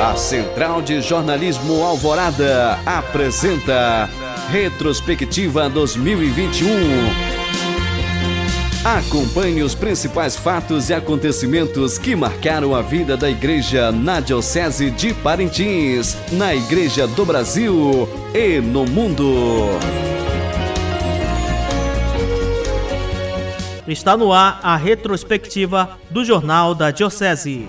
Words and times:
A 0.00 0.16
Central 0.16 0.80
de 0.80 1.02
Jornalismo 1.02 1.84
Alvorada 1.84 2.78
apresenta 2.86 4.08
Retrospectiva 4.50 5.68
2021. 5.68 6.70
Acompanhe 8.82 9.62
os 9.62 9.74
principais 9.74 10.36
fatos 10.36 10.88
e 10.88 10.94
acontecimentos 10.94 11.98
que 11.98 12.16
marcaram 12.16 12.74
a 12.74 12.80
vida 12.80 13.14
da 13.14 13.28
igreja 13.28 13.92
na 13.92 14.20
Diocese 14.20 14.90
de 14.90 15.12
Parintins, 15.12 16.16
na 16.32 16.54
Igreja 16.54 17.06
do 17.06 17.26
Brasil 17.26 18.08
e 18.32 18.58
no 18.58 18.86
mundo. 18.86 19.68
Está 23.86 24.16
no 24.16 24.32
ar 24.32 24.60
a 24.62 24.76
retrospectiva 24.76 25.98
do 26.08 26.24
Jornal 26.24 26.74
da 26.74 26.90
Diocese. 26.90 27.68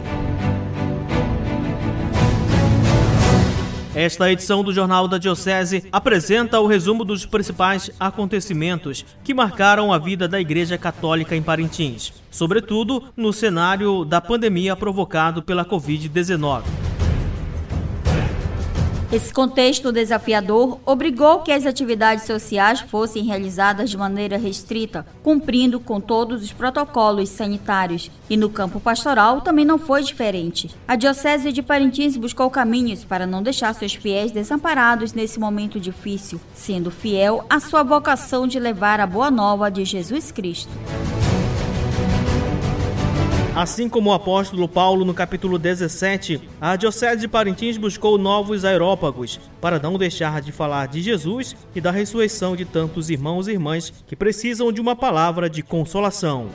Esta 4.02 4.32
edição 4.32 4.64
do 4.64 4.73
Jornal 4.73 5.08
da 5.08 5.20
Diocese 5.20 5.88
apresenta 5.91 6.60
o 6.60 6.66
resumo 6.66 7.05
dos 7.05 7.23
principais 7.23 7.91
acontecimentos 8.00 9.05
que 9.24 9.32
marcaram 9.32 9.94
a 9.94 10.00
vida 10.00 10.27
da 10.27 10.41
Igreja 10.41 10.76
Católica 10.76 11.36
em 11.36 11.44
Parintins, 11.44 12.12
sobretudo 12.32 13.04
no 13.16 13.32
cenário 13.32 14.04
da 14.04 14.20
pandemia 14.20 14.76
provocado 14.76 15.44
pela 15.44 15.64
Covid-19. 15.64 16.91
Esse 19.11 19.33
contexto 19.33 19.91
desafiador 19.91 20.79
obrigou 20.85 21.39
que 21.39 21.51
as 21.51 21.65
atividades 21.65 22.23
sociais 22.23 22.79
fossem 22.79 23.25
realizadas 23.25 23.89
de 23.89 23.97
maneira 23.97 24.37
restrita, 24.37 25.05
cumprindo 25.21 25.81
com 25.81 25.99
todos 25.99 26.41
os 26.41 26.53
protocolos 26.53 27.27
sanitários. 27.27 28.09
E 28.29 28.37
no 28.37 28.49
campo 28.49 28.79
pastoral 28.79 29.41
também 29.41 29.65
não 29.65 29.77
foi 29.77 30.01
diferente. 30.01 30.70
A 30.87 30.95
Diocese 30.95 31.51
de 31.51 31.61
Parintins 31.61 32.15
buscou 32.15 32.49
caminhos 32.49 33.03
para 33.03 33.27
não 33.27 33.43
deixar 33.43 33.76
seus 33.76 33.93
fiéis 33.93 34.31
desamparados 34.31 35.12
nesse 35.12 35.41
momento 35.41 35.77
difícil, 35.77 36.40
sendo 36.53 36.90
fiel 36.90 37.43
à 37.49 37.59
sua 37.59 37.84
vocação 37.84 38.48
de 38.48 38.62
levar 38.62 39.01
a 39.01 39.05
boa 39.05 39.29
nova 39.29 39.70
de 39.70 39.84
Jesus 39.84 40.31
Cristo. 40.31 40.71
Assim 43.54 43.90
como 43.90 44.10
o 44.10 44.13
apóstolo 44.13 44.66
Paulo 44.66 45.04
no 45.04 45.13
capítulo 45.13 45.60
17, 45.60 46.40
a 46.60 46.77
Diocese 46.77 47.20
de 47.20 47.27
Parintins 47.27 47.76
buscou 47.76 48.18
novos 48.18 48.63
aerópagos 48.63 49.41
para 49.60 49.77
não 49.77 49.98
deixar 49.98 50.41
de 50.41 50.54
falar 50.54 50.88
de 50.88 51.02
Jesus 51.02 51.54
e 51.76 51.82
da 51.82 51.91
ressurreição 51.91 52.55
de 52.55 52.63
tantos 52.63 53.10
irmãos 53.10 53.49
e 53.49 53.52
irmãs 53.52 53.91
que 54.08 54.16
precisam 54.16 54.71
de 54.71 54.80
uma 54.80 54.96
palavra 54.96 55.49
de 55.49 55.62
consolação. 55.62 56.48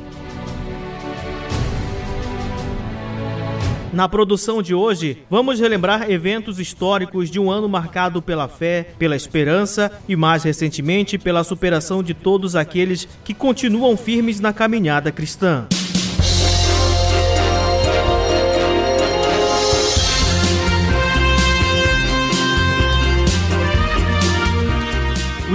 Na 3.93 4.09
produção 4.09 4.63
de 4.63 4.75
hoje, 4.75 5.19
vamos 5.29 5.61
relembrar 5.61 6.11
eventos 6.11 6.59
históricos 6.59 7.31
de 7.31 7.39
um 7.39 7.51
ano 7.51 7.69
marcado 7.69 8.23
pela 8.23 8.49
fé, 8.49 8.89
pela 8.99 9.17
esperança 9.17 9.93
e, 10.09 10.17
mais 10.17 10.45
recentemente, 10.45 11.19
pela 11.19 11.45
superação 11.45 12.03
de 12.03 12.15
todos 12.15 12.57
aqueles 12.57 13.07
que 13.23 13.35
continuam 13.35 13.97
firmes 13.99 14.41
na 14.41 14.53
caminhada 14.53 15.13
cristã. 15.13 15.67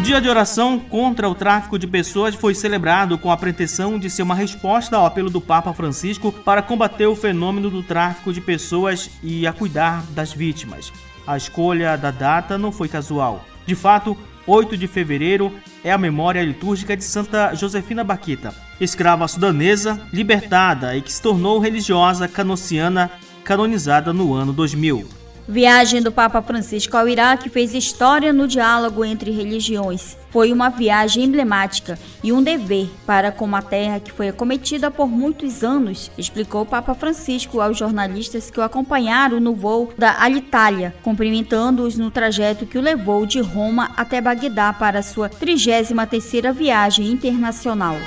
O 0.01 0.03
dia 0.03 0.19
de 0.19 0.27
oração 0.27 0.79
contra 0.79 1.29
o 1.29 1.35
tráfico 1.35 1.77
de 1.77 1.85
pessoas 1.85 2.33
foi 2.33 2.55
celebrado 2.55 3.19
com 3.19 3.29
a 3.29 3.37
pretensão 3.37 3.99
de 3.99 4.09
ser 4.09 4.23
uma 4.23 4.33
resposta 4.33 4.97
ao 4.97 5.05
apelo 5.05 5.29
do 5.29 5.39
Papa 5.39 5.71
Francisco 5.73 6.31
para 6.31 6.63
combater 6.63 7.05
o 7.05 7.15
fenômeno 7.15 7.69
do 7.69 7.83
tráfico 7.83 8.33
de 8.33 8.41
pessoas 8.41 9.11
e 9.21 9.45
a 9.45 9.53
cuidar 9.53 10.03
das 10.09 10.33
vítimas. 10.33 10.91
A 11.27 11.37
escolha 11.37 11.95
da 11.97 12.09
data 12.09 12.57
não 12.57 12.71
foi 12.71 12.87
casual. 12.87 13.45
De 13.63 13.75
fato, 13.75 14.17
8 14.47 14.75
de 14.75 14.87
fevereiro 14.87 15.53
é 15.83 15.91
a 15.91 15.99
memória 15.99 16.41
litúrgica 16.41 16.97
de 16.97 17.03
Santa 17.03 17.53
Josefina 17.53 18.03
Baquita, 18.03 18.55
escrava 18.79 19.27
sudanesa 19.27 20.01
libertada 20.11 20.97
e 20.97 21.01
que 21.03 21.13
se 21.13 21.21
tornou 21.21 21.59
religiosa 21.59 22.27
canociana 22.27 23.11
canonizada 23.43 24.11
no 24.11 24.33
ano 24.33 24.51
2000. 24.51 25.20
Viagem 25.47 26.01
do 26.01 26.11
Papa 26.11 26.41
Francisco 26.41 26.95
ao 26.95 27.09
Iraque 27.09 27.49
fez 27.49 27.73
história 27.73 28.31
no 28.31 28.47
diálogo 28.47 29.03
entre 29.03 29.31
religiões. 29.31 30.15
Foi 30.29 30.53
uma 30.53 30.69
viagem 30.69 31.25
emblemática 31.25 31.99
e 32.23 32.31
um 32.31 32.41
dever 32.41 32.89
para 33.05 33.31
com 33.31 33.43
uma 33.43 33.61
terra 33.61 33.99
que 33.99 34.11
foi 34.11 34.29
acometida 34.29 34.89
por 34.89 35.07
muitos 35.07 35.63
anos, 35.63 36.09
explicou 36.17 36.61
o 36.61 36.65
Papa 36.65 36.93
Francisco 36.93 37.59
aos 37.59 37.77
jornalistas 37.77 38.49
que 38.49 38.59
o 38.59 38.63
acompanharam 38.63 39.39
no 39.39 39.53
voo 39.53 39.91
da 39.97 40.21
Alitalia, 40.21 40.95
cumprimentando-os 41.03 41.97
no 41.97 42.11
trajeto 42.11 42.65
que 42.65 42.77
o 42.77 42.81
levou 42.81 43.25
de 43.25 43.41
Roma 43.41 43.91
até 43.97 44.21
Bagdá 44.21 44.71
para 44.71 45.03
sua 45.03 45.29
33ª 45.29 46.53
viagem 46.53 47.07
internacional. 47.07 47.97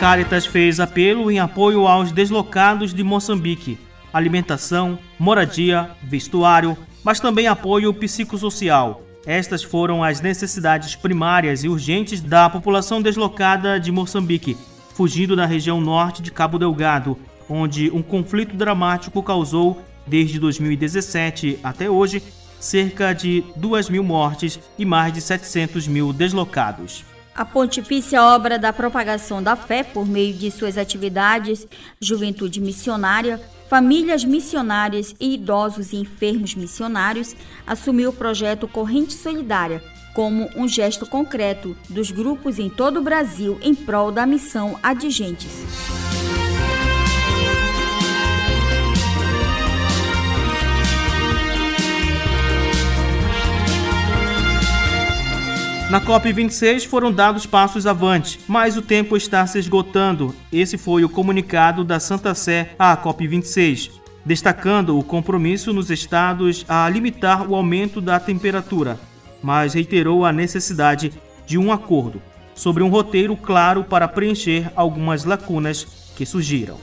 Caritas 0.00 0.46
fez 0.46 0.80
apelo 0.80 1.30
em 1.30 1.40
apoio 1.40 1.86
aos 1.86 2.10
deslocados 2.10 2.94
de 2.94 3.04
Moçambique, 3.04 3.78
alimentação, 4.10 4.98
moradia, 5.18 5.90
vestuário, 6.02 6.74
mas 7.04 7.20
também 7.20 7.46
apoio 7.46 7.92
psicossocial. 7.92 9.02
Estas 9.26 9.62
foram 9.62 10.02
as 10.02 10.22
necessidades 10.22 10.96
primárias 10.96 11.64
e 11.64 11.68
urgentes 11.68 12.22
da 12.22 12.48
população 12.48 13.02
deslocada 13.02 13.78
de 13.78 13.92
Moçambique, 13.92 14.56
fugindo 14.94 15.36
da 15.36 15.44
região 15.44 15.82
norte 15.82 16.22
de 16.22 16.30
Cabo 16.30 16.58
Delgado, 16.58 17.18
onde 17.46 17.90
um 17.90 18.00
conflito 18.00 18.56
dramático 18.56 19.22
causou, 19.22 19.82
desde 20.06 20.38
2017 20.38 21.58
até 21.62 21.90
hoje, 21.90 22.22
cerca 22.58 23.12
de 23.12 23.44
2 23.54 23.90
mil 23.90 24.02
mortes 24.02 24.58
e 24.78 24.84
mais 24.86 25.12
de 25.12 25.20
700 25.20 25.86
mil 25.86 26.10
deslocados. 26.10 27.04
A 27.40 27.44
Pontifícia 27.46 28.22
Obra 28.22 28.58
da 28.58 28.70
Propagação 28.70 29.42
da 29.42 29.56
Fé, 29.56 29.82
por 29.82 30.06
meio 30.06 30.34
de 30.34 30.50
suas 30.50 30.76
atividades, 30.76 31.66
juventude 31.98 32.60
missionária, 32.60 33.40
famílias 33.66 34.22
missionárias 34.22 35.14
e 35.18 35.36
idosos 35.36 35.94
e 35.94 35.96
enfermos 35.96 36.54
missionários, 36.54 37.34
assumiu 37.66 38.10
o 38.10 38.12
projeto 38.12 38.68
Corrente 38.68 39.14
Solidária 39.14 39.82
como 40.14 40.50
um 40.54 40.68
gesto 40.68 41.06
concreto 41.06 41.74
dos 41.88 42.10
grupos 42.10 42.58
em 42.58 42.68
todo 42.68 43.00
o 43.00 43.02
Brasil 43.02 43.58
em 43.62 43.74
prol 43.74 44.12
da 44.12 44.26
missão 44.26 44.78
Adigentes. 44.82 46.49
Na 55.90 56.00
COP26 56.00 56.86
foram 56.86 57.10
dados 57.10 57.46
passos 57.46 57.84
avante, 57.84 58.38
mas 58.46 58.76
o 58.76 58.82
tempo 58.82 59.16
está 59.16 59.44
se 59.44 59.58
esgotando. 59.58 60.32
Esse 60.52 60.78
foi 60.78 61.02
o 61.02 61.08
comunicado 61.08 61.82
da 61.82 61.98
Santa 61.98 62.32
Sé 62.32 62.76
à 62.78 62.96
COP26, 62.96 63.90
destacando 64.24 64.96
o 64.96 65.02
compromisso 65.02 65.72
nos 65.72 65.90
estados 65.90 66.64
a 66.68 66.88
limitar 66.88 67.50
o 67.50 67.56
aumento 67.56 68.00
da 68.00 68.20
temperatura, 68.20 69.00
mas 69.42 69.74
reiterou 69.74 70.24
a 70.24 70.32
necessidade 70.32 71.12
de 71.44 71.58
um 71.58 71.72
acordo 71.72 72.22
sobre 72.54 72.84
um 72.84 72.88
roteiro 72.88 73.36
claro 73.36 73.82
para 73.82 74.06
preencher 74.06 74.70
algumas 74.76 75.24
lacunas 75.24 76.12
que 76.14 76.24
surgiram. 76.24 76.78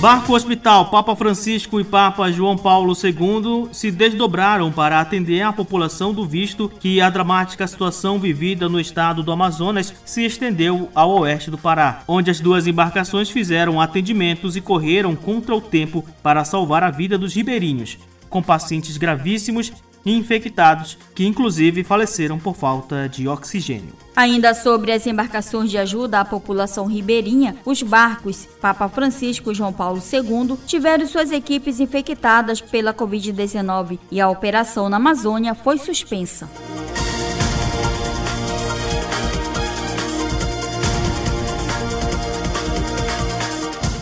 Barco 0.00 0.32
Hospital, 0.32 0.90
Papa 0.90 1.16
Francisco 1.16 1.80
e 1.80 1.84
Papa 1.84 2.30
João 2.30 2.56
Paulo 2.56 2.92
II 2.92 3.68
se 3.72 3.90
desdobraram 3.90 4.70
para 4.70 5.00
atender 5.00 5.42
a 5.42 5.52
população 5.52 6.14
do 6.14 6.24
visto 6.24 6.68
que 6.68 7.00
a 7.00 7.10
dramática 7.10 7.66
situação 7.66 8.16
vivida 8.16 8.68
no 8.68 8.78
estado 8.78 9.24
do 9.24 9.32
Amazonas 9.32 9.92
se 10.04 10.24
estendeu 10.24 10.88
ao 10.94 11.10
oeste 11.18 11.50
do 11.50 11.58
Pará, 11.58 12.04
onde 12.06 12.30
as 12.30 12.38
duas 12.38 12.68
embarcações 12.68 13.28
fizeram 13.28 13.80
atendimentos 13.80 14.54
e 14.54 14.60
correram 14.60 15.16
contra 15.16 15.52
o 15.56 15.60
tempo 15.60 16.04
para 16.22 16.44
salvar 16.44 16.84
a 16.84 16.92
vida 16.92 17.18
dos 17.18 17.34
ribeirinhos, 17.34 17.98
com 18.30 18.40
pacientes 18.40 18.96
gravíssimos 18.96 19.72
infectados, 20.16 20.98
que 21.14 21.26
inclusive 21.26 21.84
faleceram 21.84 22.38
por 22.38 22.54
falta 22.54 23.08
de 23.08 23.28
oxigênio. 23.28 23.92
Ainda 24.14 24.52
sobre 24.54 24.92
as 24.92 25.06
embarcações 25.06 25.70
de 25.70 25.78
ajuda 25.78 26.20
à 26.20 26.24
população 26.24 26.86
ribeirinha, 26.86 27.56
os 27.64 27.82
barcos 27.82 28.46
Papa 28.60 28.88
Francisco 28.88 29.52
e 29.52 29.54
João 29.54 29.72
Paulo 29.72 30.00
II 30.00 30.56
tiveram 30.66 31.06
suas 31.06 31.30
equipes 31.30 31.78
infectadas 31.78 32.60
pela 32.60 32.92
Covid-19 32.92 33.98
e 34.10 34.20
a 34.20 34.28
operação 34.28 34.88
na 34.88 34.96
Amazônia 34.96 35.54
foi 35.54 35.78
suspensa. 35.78 36.48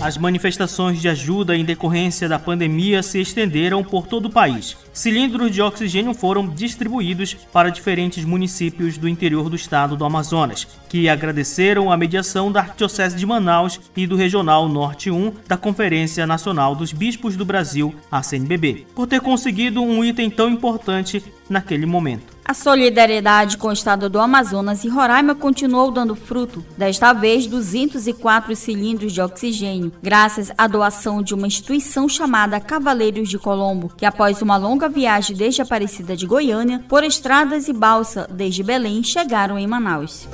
As 0.06 0.17
manifestações 0.17 1.00
de 1.03 1.08
ajuda 1.08 1.56
em 1.56 1.64
decorrência 1.64 2.29
da 2.29 2.38
pandemia 2.38 3.03
se 3.03 3.20
estenderam 3.20 3.82
por 3.82 4.06
todo 4.06 4.26
o 4.26 4.31
país. 4.31 4.76
Cilindros 4.93 5.50
de 5.50 5.61
oxigênio 5.61 6.14
foram 6.14 6.49
distribuídos 6.49 7.35
para 7.35 7.70
diferentes 7.70 8.25
municípios 8.25 8.97
do 8.97 9.08
interior 9.08 9.50
do 9.50 9.56
estado 9.56 9.97
do 9.97 10.05
Amazonas, 10.05 10.64
que 10.88 11.08
agradeceram 11.08 11.91
a 11.91 11.97
mediação 11.97 12.53
da 12.53 12.61
Arquidiocese 12.61 13.17
de 13.17 13.26
Manaus 13.26 13.81
e 13.97 14.06
do 14.06 14.14
Regional 14.14 14.69
Norte 14.69 15.11
1 15.11 15.32
da 15.49 15.56
Conferência 15.56 16.25
Nacional 16.25 16.76
dos 16.76 16.93
Bispos 16.93 17.35
do 17.35 17.44
Brasil, 17.44 17.93
a 18.09 18.23
CNBB, 18.23 18.87
por 18.94 19.09
ter 19.09 19.20
conseguido 19.20 19.82
um 19.82 20.05
item 20.05 20.31
tão 20.31 20.49
importante 20.49 21.20
naquele 21.50 21.85
momento. 21.85 22.36
A 22.49 22.55
solidariedade 22.55 23.59
com 23.59 23.67
o 23.67 23.73
estado 23.73 24.09
do 24.09 24.21
Amazonas 24.21 24.85
e 24.85 24.89
Roraima 24.89 25.35
continuou 25.35 25.91
dando 25.91 26.15
fruto, 26.15 26.65
desta 26.79 27.13
vez 27.13 27.45
204 27.45 28.55
cilindros 28.55 29.13
de 29.13 29.21
oxigênio, 29.21 29.93
graças 30.01 30.53
à 30.57 30.69
doação 30.69 31.21
de 31.23 31.35
uma 31.35 31.49
instituição 31.49 32.09
chamada 32.09 32.61
Cavaleiros 32.61 33.29
de 33.29 33.37
Colombo, 33.37 33.93
que 33.97 34.07
após 34.07 34.43
uma 34.43 34.57
longa 34.57 34.89
viagem 34.89 35.35
desde 35.37 35.61
Aparecida 35.61 36.17
de 36.17 36.25
Goiânia, 36.25 36.85
por 36.89 37.03
estradas 37.03 37.67
e 37.67 37.73
balsa 37.73 38.29
desde 38.31 38.63
Belém, 38.63 39.03
chegaram 39.03 39.59
em 39.59 39.67
Manaus. 39.67 40.29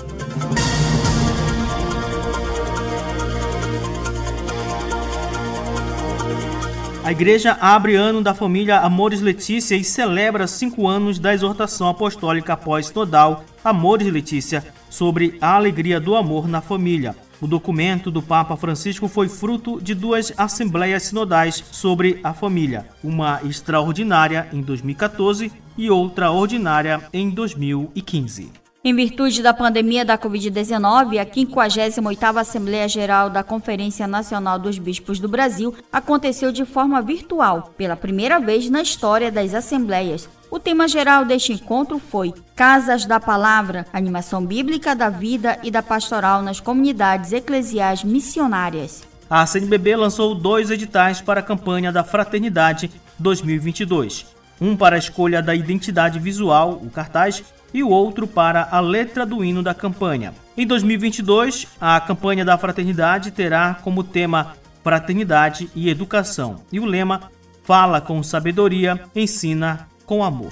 A 7.05 7.11
igreja 7.11 7.59
abre 7.61 7.97
ano 7.97 8.23
da 8.23 8.33
família 8.33 8.79
Amores 8.79 9.21
Letícia 9.21 9.75
e 9.75 9.83
celebra 9.83 10.47
cinco 10.47 10.87
anos 10.87 11.19
da 11.19 11.35
exortação 11.35 11.89
apostólica 11.89 12.57
pós-nodal 12.57 13.45
Amores 13.65 14.07
Letícia 14.07 14.65
sobre 14.89 15.37
a 15.41 15.57
alegria 15.57 15.99
do 15.99 16.15
amor 16.15 16.47
na 16.47 16.61
família. 16.61 17.17
O 17.41 17.47
documento 17.49 18.09
do 18.09 18.23
Papa 18.23 18.57
Francisco 18.57 19.09
foi 19.09 19.29
fruto 19.29 19.83
de 19.83 19.97
duas 19.97 20.33
assembleias 20.37 21.03
sinodais 21.03 21.65
sobre 21.73 22.21
a 22.23 22.33
família, 22.33 22.87
uma 23.03 23.41
extraordinária 23.43 24.47
em 24.53 24.61
2014 24.61 25.51
e 25.77 25.91
outra 25.91 26.31
ordinária 26.31 27.03
em 27.13 27.29
2015. 27.31 28.62
Em 28.85 28.93
virtude 28.93 29.45
da 29.45 29.55
pandemia 29.55 30.05
da 30.05 30.19
Covid-19, 30.19 31.17
a 31.17 31.25
58ª 31.25 32.41
Assembleia 32.41 32.89
Geral 32.89 33.31
da 33.31 33.45
Conferência 33.45 34.09
Nacional 34.09 34.59
dos 34.59 34.77
Bispos 34.77 35.21
do 35.21 35.29
Brasil 35.29 35.73
aconteceu 35.93 36.51
de 36.51 36.65
forma 36.65 37.01
virtual, 37.01 37.73
pela 37.79 37.95
primeira 37.95 38.41
vez 38.41 38.69
na 38.69 38.83
história 38.83 39.31
das 39.31 39.55
assembleias. 39.55 40.29
O 40.51 40.59
tema 40.59 40.89
geral 40.89 41.25
deste 41.25 41.53
encontro 41.53 42.01
foi 42.01 42.35
Casas 42.57 43.07
da 43.07 43.21
Palavra, 43.21 43.87
animação 43.93 44.45
bíblica 44.45 44.97
da 44.97 45.09
vida 45.09 45.61
e 45.63 45.71
da 45.71 45.81
pastoral 45.81 46.43
nas 46.43 46.59
comunidades 46.59 47.33
eclesiais 47.33 48.03
missionárias. 48.03 49.05
A 49.31 49.47
CNBB 49.47 49.95
lançou 49.95 50.35
dois 50.35 50.73
editais 50.73 51.21
para 51.21 51.39
a 51.39 51.45
campanha 51.45 51.93
da 51.93 52.03
Fraternidade 52.03 52.91
2022. 53.17 54.42
Um 54.63 54.77
para 54.77 54.95
a 54.95 54.99
escolha 54.99 55.43
da 55.43 55.57
identidade 55.57 56.21
visual, 56.21 56.81
o 56.81 56.89
cartaz, 56.89 57.43
e 57.75 57.83
o 57.83 57.89
outro 57.89 58.29
para 58.29 58.69
a 58.71 58.79
letra 58.79 59.27
do 59.27 59.45
hino 59.45 59.61
da 59.61 59.75
campanha. 59.75 60.33
Em 60.57 60.65
2022, 60.65 61.67
a 61.81 61.99
campanha 62.01 62.45
da 62.45 62.57
fraternidade 62.57 63.33
terá 63.33 63.75
como 63.83 64.05
tema 64.05 64.55
Fraternidade 64.85 65.69
e 65.75 65.91
Educação 65.91 66.63
e 66.71 66.79
o 66.79 66.85
lema 66.85 67.29
Fala 67.65 68.01
com 68.01 68.23
sabedoria, 68.23 69.03
ensina 69.17 69.89
com 70.07 70.23
amor. 70.23 70.51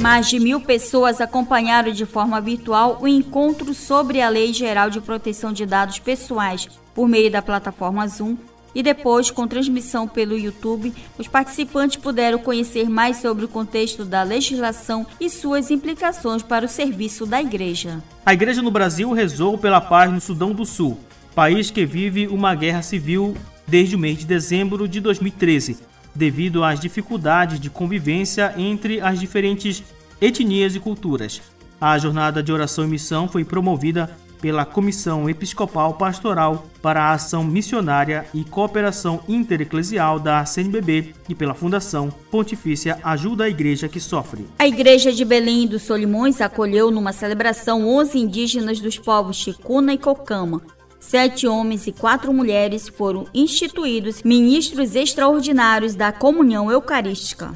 Mais 0.00 0.28
de 0.28 0.38
mil 0.38 0.60
pessoas 0.60 1.20
acompanharam 1.20 1.90
de 1.90 2.06
forma 2.06 2.40
virtual 2.40 2.98
o 3.00 3.08
encontro 3.08 3.74
sobre 3.74 4.20
a 4.20 4.28
Lei 4.28 4.52
Geral 4.52 4.90
de 4.90 5.00
Proteção 5.00 5.52
de 5.52 5.66
Dados 5.66 5.98
Pessoais 5.98 6.68
por 6.94 7.08
meio 7.08 7.32
da 7.32 7.42
plataforma 7.42 8.06
Zoom 8.06 8.36
e 8.76 8.82
depois, 8.82 9.30
com 9.30 9.48
transmissão 9.48 10.06
pelo 10.06 10.38
YouTube, 10.38 10.92
os 11.16 11.26
participantes 11.26 11.96
puderam 11.96 12.38
conhecer 12.38 12.90
mais 12.90 13.16
sobre 13.16 13.46
o 13.46 13.48
contexto 13.48 14.04
da 14.04 14.22
legislação 14.22 15.06
e 15.18 15.30
suas 15.30 15.70
implicações 15.70 16.42
para 16.42 16.66
o 16.66 16.68
serviço 16.68 17.24
da 17.24 17.40
igreja. 17.40 18.02
A 18.26 18.34
igreja 18.34 18.60
no 18.60 18.70
Brasil 18.70 19.10
rezou 19.12 19.56
pela 19.56 19.80
paz 19.80 20.12
no 20.12 20.20
Sudão 20.20 20.52
do 20.52 20.66
Sul, 20.66 21.00
país 21.34 21.70
que 21.70 21.86
vive 21.86 22.26
uma 22.26 22.54
guerra 22.54 22.82
civil 22.82 23.34
desde 23.66 23.96
o 23.96 23.98
mês 23.98 24.18
de 24.18 24.26
dezembro 24.26 24.86
de 24.86 25.00
2013, 25.00 25.78
devido 26.14 26.62
às 26.62 26.78
dificuldades 26.78 27.58
de 27.58 27.70
convivência 27.70 28.52
entre 28.58 29.00
as 29.00 29.18
diferentes 29.18 29.82
etnias 30.20 30.74
e 30.74 30.80
culturas. 30.80 31.40
A 31.80 31.96
jornada 31.96 32.42
de 32.42 32.52
oração 32.52 32.84
e 32.84 32.88
missão 32.88 33.26
foi 33.26 33.42
promovida 33.42 34.14
pela 34.46 34.64
Comissão 34.64 35.28
Episcopal 35.28 35.94
Pastoral 35.94 36.68
para 36.80 37.02
a 37.02 37.14
Ação 37.14 37.42
Missionária 37.42 38.26
e 38.32 38.44
Cooperação 38.44 39.18
Intereclesial 39.26 40.20
da 40.20 40.44
CNBB 40.44 41.16
e 41.28 41.34
pela 41.34 41.52
Fundação 41.52 42.12
Pontifícia 42.30 42.96
Ajuda 43.02 43.42
a 43.42 43.48
Igreja 43.48 43.88
que 43.88 43.98
Sofre. 43.98 44.46
A 44.56 44.68
Igreja 44.68 45.12
de 45.12 45.24
Belém 45.24 45.66
dos 45.66 45.82
Solimões 45.82 46.40
acolheu 46.40 46.92
numa 46.92 47.12
celebração 47.12 47.88
11 47.88 48.20
indígenas 48.20 48.78
dos 48.78 48.96
povos 48.96 49.36
Chicuna 49.36 49.92
e 49.94 49.98
Cocama. 49.98 50.62
Sete 51.00 51.48
homens 51.48 51.88
e 51.88 51.92
quatro 51.92 52.32
mulheres 52.32 52.88
foram 52.88 53.26
instituídos 53.34 54.22
ministros 54.22 54.94
extraordinários 54.94 55.96
da 55.96 56.12
comunhão 56.12 56.70
eucarística. 56.70 57.52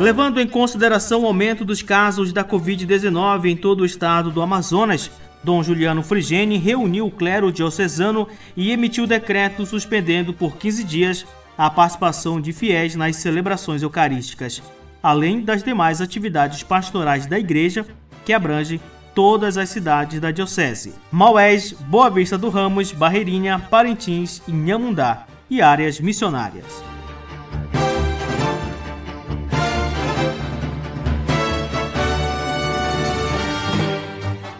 Levando 0.00 0.40
em 0.40 0.46
consideração 0.46 1.20
o 1.20 1.26
aumento 1.26 1.62
dos 1.62 1.82
casos 1.82 2.32
da 2.32 2.42
Covid-19 2.42 3.50
em 3.50 3.54
todo 3.54 3.82
o 3.82 3.84
estado 3.84 4.30
do 4.30 4.40
Amazonas, 4.40 5.10
Dom 5.44 5.62
Juliano 5.62 6.02
Frigene 6.02 6.56
reuniu 6.56 7.06
o 7.06 7.10
clero 7.10 7.52
diocesano 7.52 8.26
e 8.56 8.70
emitiu 8.70 9.06
decreto 9.06 9.66
suspendendo 9.66 10.32
por 10.32 10.56
15 10.56 10.84
dias 10.84 11.26
a 11.56 11.68
participação 11.68 12.40
de 12.40 12.50
fiéis 12.50 12.96
nas 12.96 13.16
celebrações 13.16 13.82
eucarísticas, 13.82 14.62
além 15.02 15.42
das 15.42 15.62
demais 15.62 16.00
atividades 16.00 16.62
pastorais 16.62 17.26
da 17.26 17.38
igreja, 17.38 17.84
que 18.24 18.32
abrange 18.32 18.80
todas 19.14 19.58
as 19.58 19.68
cidades 19.68 20.18
da 20.18 20.30
diocese: 20.30 20.94
Maués, 21.12 21.72
Boa 21.72 22.08
Vista 22.08 22.38
do 22.38 22.48
Ramos, 22.48 22.90
Barreirinha, 22.90 23.58
Parintins 23.58 24.40
e 24.48 24.50
Nhamundá, 24.50 25.26
e 25.50 25.60
áreas 25.60 26.00
missionárias. 26.00 26.89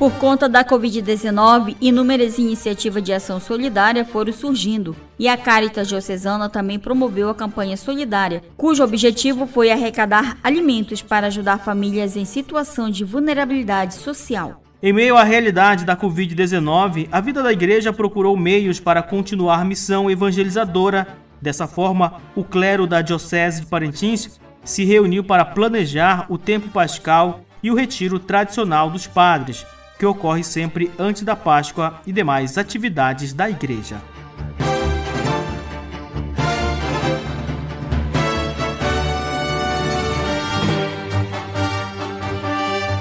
Por 0.00 0.12
conta 0.12 0.48
da 0.48 0.64
Covid-19, 0.64 1.76
inúmeras 1.78 2.38
iniciativas 2.38 3.02
de 3.02 3.12
ação 3.12 3.38
solidária 3.38 4.02
foram 4.02 4.32
surgindo, 4.32 4.96
e 5.18 5.28
a 5.28 5.36
Caritas 5.36 5.88
Diocesana 5.88 6.48
também 6.48 6.78
promoveu 6.78 7.28
a 7.28 7.34
campanha 7.34 7.76
solidária, 7.76 8.42
cujo 8.56 8.82
objetivo 8.82 9.46
foi 9.46 9.70
arrecadar 9.70 10.38
alimentos 10.42 11.02
para 11.02 11.26
ajudar 11.26 11.58
famílias 11.58 12.16
em 12.16 12.24
situação 12.24 12.88
de 12.88 13.04
vulnerabilidade 13.04 13.92
social. 13.92 14.62
Em 14.82 14.90
meio 14.90 15.18
à 15.18 15.22
realidade 15.22 15.84
da 15.84 15.94
Covid-19, 15.94 17.06
a 17.12 17.20
vida 17.20 17.42
da 17.42 17.52
igreja 17.52 17.92
procurou 17.92 18.34
meios 18.38 18.80
para 18.80 19.02
continuar 19.02 19.66
missão 19.66 20.10
evangelizadora. 20.10 21.06
Dessa 21.42 21.66
forma, 21.66 22.22
o 22.34 22.42
clero 22.42 22.86
da 22.86 23.02
Diocese 23.02 23.60
de 23.60 23.66
Parintins 23.66 24.40
se 24.64 24.82
reuniu 24.82 25.22
para 25.22 25.44
planejar 25.44 26.24
o 26.30 26.38
tempo 26.38 26.70
pascal 26.70 27.42
e 27.62 27.70
o 27.70 27.74
retiro 27.74 28.18
tradicional 28.18 28.88
dos 28.88 29.06
padres, 29.06 29.66
que 30.00 30.06
ocorre 30.06 30.42
sempre 30.42 30.90
antes 30.98 31.24
da 31.24 31.36
Páscoa 31.36 32.00
e 32.06 32.12
demais 32.12 32.56
atividades 32.56 33.34
da 33.34 33.50
igreja. 33.50 34.00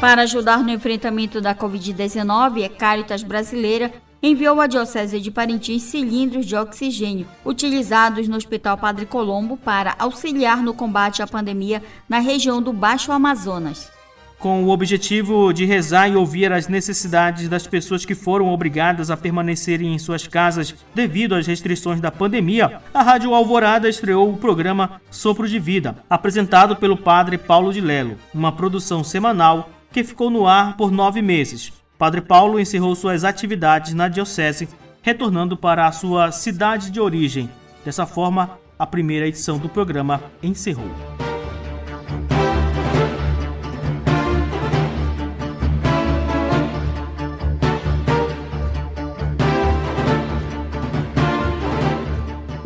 Para 0.01 0.23
ajudar 0.23 0.61
no 0.61 0.71
enfrentamento 0.71 1.39
da 1.39 1.55
Covid-19, 1.55 2.65
a 2.65 2.69
Caritas 2.69 3.23
Brasileira 3.23 3.93
enviou 4.21 4.59
à 4.59 4.67
Diocese 4.67 5.21
de 5.21 5.31
Parintins 5.31 5.83
cilindros 5.83 6.45
de 6.45 6.57
oxigênio 6.57 7.25
utilizados 7.45 8.27
no 8.27 8.35
Hospital 8.35 8.77
Padre 8.77 9.05
Colombo 9.05 9.55
para 9.55 9.95
auxiliar 9.97 10.61
no 10.61 10.73
combate 10.73 11.21
à 11.21 11.27
pandemia 11.27 11.81
na 12.09 12.19
região 12.19 12.61
do 12.61 12.73
Baixo 12.73 13.13
Amazonas 13.13 13.98
com 14.39 14.63
o 14.63 14.69
objetivo 14.69 15.51
de 15.51 15.65
rezar 15.65 16.09
e 16.09 16.15
ouvir 16.15 16.51
as 16.51 16.67
necessidades 16.67 17.49
das 17.49 17.67
pessoas 17.67 18.05
que 18.05 18.15
foram 18.15 18.47
obrigadas 18.47 19.11
a 19.11 19.17
permanecerem 19.17 19.93
em 19.93 19.99
suas 19.99 20.25
casas 20.25 20.73
devido 20.95 21.35
às 21.35 21.45
restrições 21.45 21.99
da 21.99 22.09
pandemia, 22.09 22.81
a 22.93 23.03
Rádio 23.03 23.35
Alvorada 23.35 23.89
estreou 23.89 24.31
o 24.31 24.37
programa 24.37 25.01
Sopro 25.11 25.47
de 25.47 25.59
Vida, 25.59 25.97
apresentado 26.09 26.75
pelo 26.77 26.95
padre 26.95 27.37
Paulo 27.37 27.73
de 27.73 27.81
Lelo, 27.81 28.17
uma 28.33 28.51
produção 28.51 29.03
semanal 29.03 29.69
que 29.91 30.03
ficou 30.03 30.29
no 30.29 30.47
ar 30.47 30.77
por 30.77 30.89
nove 30.89 31.21
meses. 31.21 31.73
Padre 31.97 32.21
Paulo 32.21 32.59
encerrou 32.59 32.95
suas 32.95 33.25
atividades 33.25 33.93
na 33.93 34.07
Diocese 34.07 34.69
retornando 35.01 35.57
para 35.57 35.85
a 35.85 35.91
sua 35.91 36.31
cidade 36.31 36.91
de 36.91 36.99
origem. 36.99 37.49
Dessa 37.83 38.05
forma, 38.05 38.57
a 38.77 38.85
primeira 38.85 39.27
edição 39.27 39.57
do 39.57 39.67
programa 39.67 40.21
encerrou. 40.41 41.18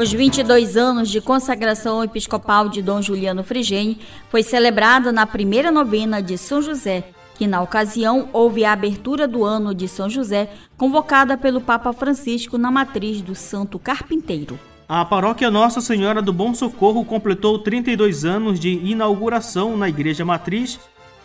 Os 0.03 0.11
22 0.11 0.75
anos 0.75 1.09
de 1.09 1.21
consagração 1.21 2.03
episcopal 2.03 2.67
de 2.67 2.81
Dom 2.81 3.01
Juliano 3.01 3.41
Frigene 3.41 3.99
foi 4.27 4.43
celebrada 4.43 5.13
na 5.13 5.25
primeira 5.25 5.71
novena 5.71 6.21
de 6.21 6.37
São 6.37 6.61
José, 6.61 7.05
que 7.37 7.47
na 7.47 7.61
ocasião 7.61 8.27
houve 8.33 8.65
a 8.65 8.73
abertura 8.73 9.25
do 9.29 9.45
ano 9.45 9.73
de 9.73 9.87
São 9.87 10.09
José, 10.09 10.49
convocada 10.75 11.37
pelo 11.37 11.61
Papa 11.61 11.93
Francisco 11.93 12.57
na 12.57 12.69
matriz 12.69 13.21
do 13.21 13.33
Santo 13.33 13.79
Carpinteiro. 13.79 14.59
A 14.89 15.05
paróquia 15.05 15.49
Nossa 15.49 15.79
Senhora 15.79 16.21
do 16.21 16.33
Bom 16.33 16.53
Socorro 16.53 17.05
completou 17.05 17.59
32 17.59 18.25
anos 18.25 18.59
de 18.59 18.71
inauguração 18.83 19.77
na 19.77 19.87
Igreja 19.87 20.25
Matriz 20.25 20.81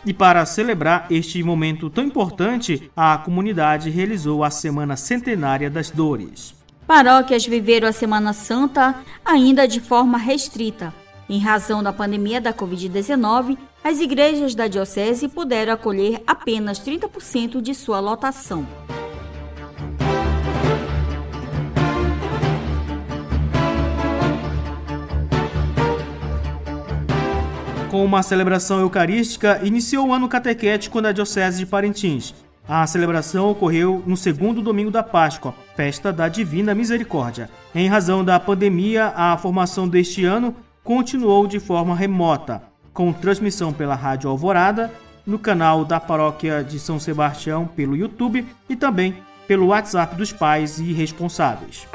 e 0.06 0.14
para 0.14 0.46
celebrar 0.46 1.08
este 1.10 1.42
momento 1.42 1.90
tão 1.90 2.04
importante, 2.04 2.88
a 2.96 3.18
comunidade 3.18 3.90
realizou 3.90 4.44
a 4.44 4.50
Semana 4.50 4.96
Centenária 4.96 5.68
das 5.68 5.90
Dores. 5.90 6.56
Paróquias 6.88 7.44
viveram 7.44 7.86
a 7.86 7.92
Semana 7.92 8.32
Santa 8.32 8.94
ainda 9.22 9.68
de 9.68 9.78
forma 9.78 10.16
restrita. 10.16 10.94
Em 11.28 11.38
razão 11.38 11.82
da 11.82 11.92
pandemia 11.92 12.40
da 12.40 12.50
Covid-19, 12.50 13.58
as 13.84 14.00
igrejas 14.00 14.54
da 14.54 14.66
Diocese 14.66 15.28
puderam 15.28 15.74
acolher 15.74 16.22
apenas 16.26 16.80
30% 16.80 17.60
de 17.60 17.74
sua 17.74 18.00
lotação. 18.00 18.66
Com 27.90 28.02
uma 28.02 28.22
celebração 28.22 28.80
eucarística, 28.80 29.60
iniciou 29.62 30.08
o 30.08 30.12
ano 30.14 30.26
catequético 30.26 31.02
na 31.02 31.12
Diocese 31.12 31.58
de 31.58 31.66
Parintins. 31.66 32.47
A 32.68 32.86
celebração 32.86 33.50
ocorreu 33.50 34.02
no 34.06 34.14
segundo 34.14 34.60
domingo 34.60 34.90
da 34.90 35.02
Páscoa, 35.02 35.54
festa 35.74 36.12
da 36.12 36.28
Divina 36.28 36.74
Misericórdia. 36.74 37.48
Em 37.74 37.88
razão 37.88 38.22
da 38.22 38.38
pandemia, 38.38 39.10
a 39.16 39.34
formação 39.38 39.88
deste 39.88 40.26
ano 40.26 40.54
continuou 40.84 41.46
de 41.46 41.58
forma 41.58 41.96
remota, 41.96 42.62
com 42.92 43.10
transmissão 43.10 43.72
pela 43.72 43.94
Rádio 43.94 44.28
Alvorada, 44.28 44.92
no 45.26 45.38
canal 45.38 45.82
da 45.82 45.98
Paróquia 45.98 46.62
de 46.62 46.78
São 46.78 47.00
Sebastião 47.00 47.66
pelo 47.66 47.96
YouTube 47.96 48.44
e 48.68 48.76
também 48.76 49.16
pelo 49.46 49.68
WhatsApp 49.68 50.14
dos 50.14 50.30
pais 50.30 50.78
e 50.78 50.92
responsáveis. 50.92 51.86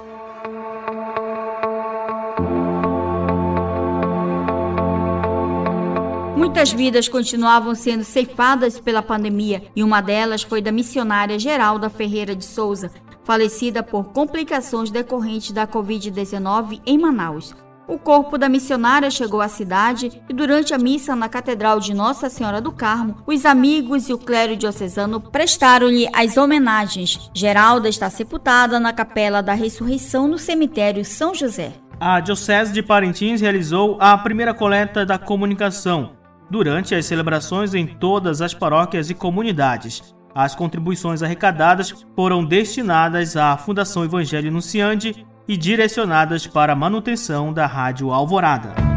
Muitas 6.43 6.73
vidas 6.73 7.07
continuavam 7.07 7.73
sendo 7.73 8.03
ceifadas 8.03 8.77
pela 8.77 9.01
pandemia 9.01 9.63
e 9.73 9.81
uma 9.81 10.01
delas 10.01 10.43
foi 10.43 10.61
da 10.61 10.73
missionária 10.73 11.39
Geralda 11.39 11.89
Ferreira 11.89 12.35
de 12.35 12.43
Souza, 12.43 12.91
falecida 13.23 13.81
por 13.81 14.11
complicações 14.11 14.91
decorrentes 14.91 15.53
da 15.53 15.65
Covid-19 15.65 16.81
em 16.85 16.97
Manaus. 16.97 17.55
O 17.87 17.97
corpo 17.97 18.37
da 18.37 18.49
missionária 18.49 19.09
chegou 19.09 19.39
à 19.39 19.47
cidade 19.47 20.21
e, 20.27 20.33
durante 20.33 20.73
a 20.73 20.77
missa 20.77 21.15
na 21.15 21.29
Catedral 21.29 21.79
de 21.79 21.93
Nossa 21.93 22.29
Senhora 22.29 22.59
do 22.59 22.73
Carmo, 22.73 23.23
os 23.25 23.45
amigos 23.45 24.09
e 24.09 24.13
o 24.13 24.17
clero 24.17 24.57
diocesano 24.57 25.21
prestaram-lhe 25.21 26.09
as 26.11 26.35
homenagens. 26.35 27.31
Geralda 27.33 27.87
está 27.87 28.09
sepultada 28.09 28.81
na 28.81 28.91
Capela 28.91 29.41
da 29.41 29.53
Ressurreição 29.53 30.27
no 30.27 30.37
cemitério 30.37 31.05
São 31.05 31.33
José. 31.33 31.71
A 32.01 32.19
Diocese 32.19 32.73
de 32.73 32.83
Parintins 32.83 33.39
realizou 33.39 33.95
a 33.97 34.17
primeira 34.17 34.53
coleta 34.53 35.05
da 35.05 35.17
comunicação 35.17 36.21
durante 36.49 36.93
as 36.95 37.05
celebrações 37.05 37.73
em 37.73 37.87
todas 37.87 38.41
as 38.41 38.53
paróquias 38.53 39.09
e 39.09 39.13
comunidades. 39.13 40.15
As 40.35 40.55
contribuições 40.55 41.21
arrecadadas 41.21 41.93
foram 42.15 42.43
destinadas 42.43 43.37
à 43.37 43.55
Fundação 43.57 44.03
Evangelho 44.03 44.49
Anunciante 44.49 45.25
e 45.47 45.57
direcionadas 45.57 46.47
para 46.47 46.73
a 46.73 46.75
manutenção 46.75 47.53
da 47.53 47.65
Rádio 47.65 48.11
Alvorada. 48.11 48.92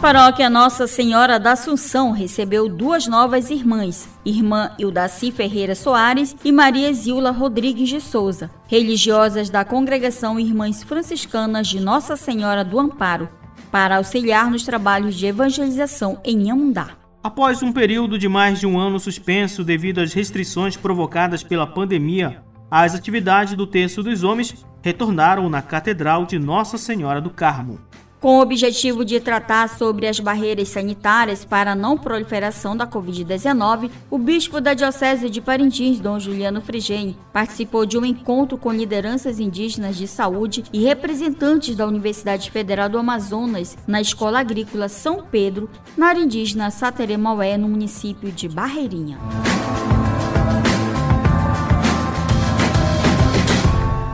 Paróquia 0.00 0.48
Nossa 0.48 0.86
Senhora 0.86 1.38
da 1.38 1.52
Assunção 1.52 2.10
recebeu 2.10 2.70
duas 2.70 3.06
novas 3.06 3.50
irmãs, 3.50 4.08
irmã 4.24 4.70
Ildaci 4.78 5.30
Ferreira 5.30 5.74
Soares 5.74 6.34
e 6.42 6.50
Maria 6.50 6.90
Zilda 6.94 7.30
Rodrigues 7.30 7.90
de 7.90 8.00
Souza, 8.00 8.50
religiosas 8.66 9.50
da 9.50 9.62
congregação 9.62 10.40
Irmãs 10.40 10.82
Franciscanas 10.82 11.68
de 11.68 11.78
Nossa 11.80 12.16
Senhora 12.16 12.64
do 12.64 12.80
Amparo, 12.80 13.28
para 13.70 13.98
auxiliar 13.98 14.50
nos 14.50 14.64
trabalhos 14.64 15.14
de 15.14 15.26
evangelização 15.26 16.18
em 16.24 16.50
Amundá. 16.50 16.96
Após 17.22 17.62
um 17.62 17.70
período 17.70 18.18
de 18.18 18.26
mais 18.26 18.58
de 18.58 18.66
um 18.66 18.78
ano 18.78 18.98
suspenso 18.98 19.62
devido 19.62 20.00
às 20.00 20.14
restrições 20.14 20.78
provocadas 20.78 21.42
pela 21.42 21.66
pandemia, 21.66 22.42
as 22.70 22.94
atividades 22.94 23.54
do 23.54 23.66
Terço 23.66 24.02
dos 24.02 24.24
Homens 24.24 24.64
retornaram 24.80 25.50
na 25.50 25.60
Catedral 25.60 26.24
de 26.24 26.38
Nossa 26.38 26.78
Senhora 26.78 27.20
do 27.20 27.28
Carmo 27.28 27.78
com 28.20 28.38
o 28.38 28.42
objetivo 28.42 29.04
de 29.04 29.18
tratar 29.18 29.68
sobre 29.68 30.06
as 30.06 30.20
barreiras 30.20 30.68
sanitárias 30.68 31.44
para 31.44 31.72
a 31.72 31.74
não 31.74 31.96
proliferação 31.96 32.76
da 32.76 32.86
Covid-19, 32.86 33.90
o 34.10 34.18
bispo 34.18 34.60
da 34.60 34.74
Diocese 34.74 35.30
de 35.30 35.40
Parintins, 35.40 35.98
Dom 35.98 36.20
Juliano 36.20 36.60
Frigene, 36.60 37.16
participou 37.32 37.86
de 37.86 37.96
um 37.96 38.04
encontro 38.04 38.58
com 38.58 38.72
lideranças 38.72 39.40
indígenas 39.40 39.96
de 39.96 40.06
saúde 40.06 40.64
e 40.72 40.84
representantes 40.84 41.74
da 41.74 41.86
Universidade 41.86 42.50
Federal 42.50 42.88
do 42.88 42.98
Amazonas 42.98 43.76
na 43.86 44.00
Escola 44.00 44.40
Agrícola 44.40 44.88
São 44.88 45.22
Pedro, 45.22 45.70
na 45.96 46.08
área 46.08 46.20
indígena 46.20 46.70
Sateremaué, 46.70 47.56
no 47.56 47.68
município 47.68 48.30
de 48.30 48.48
Barreirinha. 48.48 49.18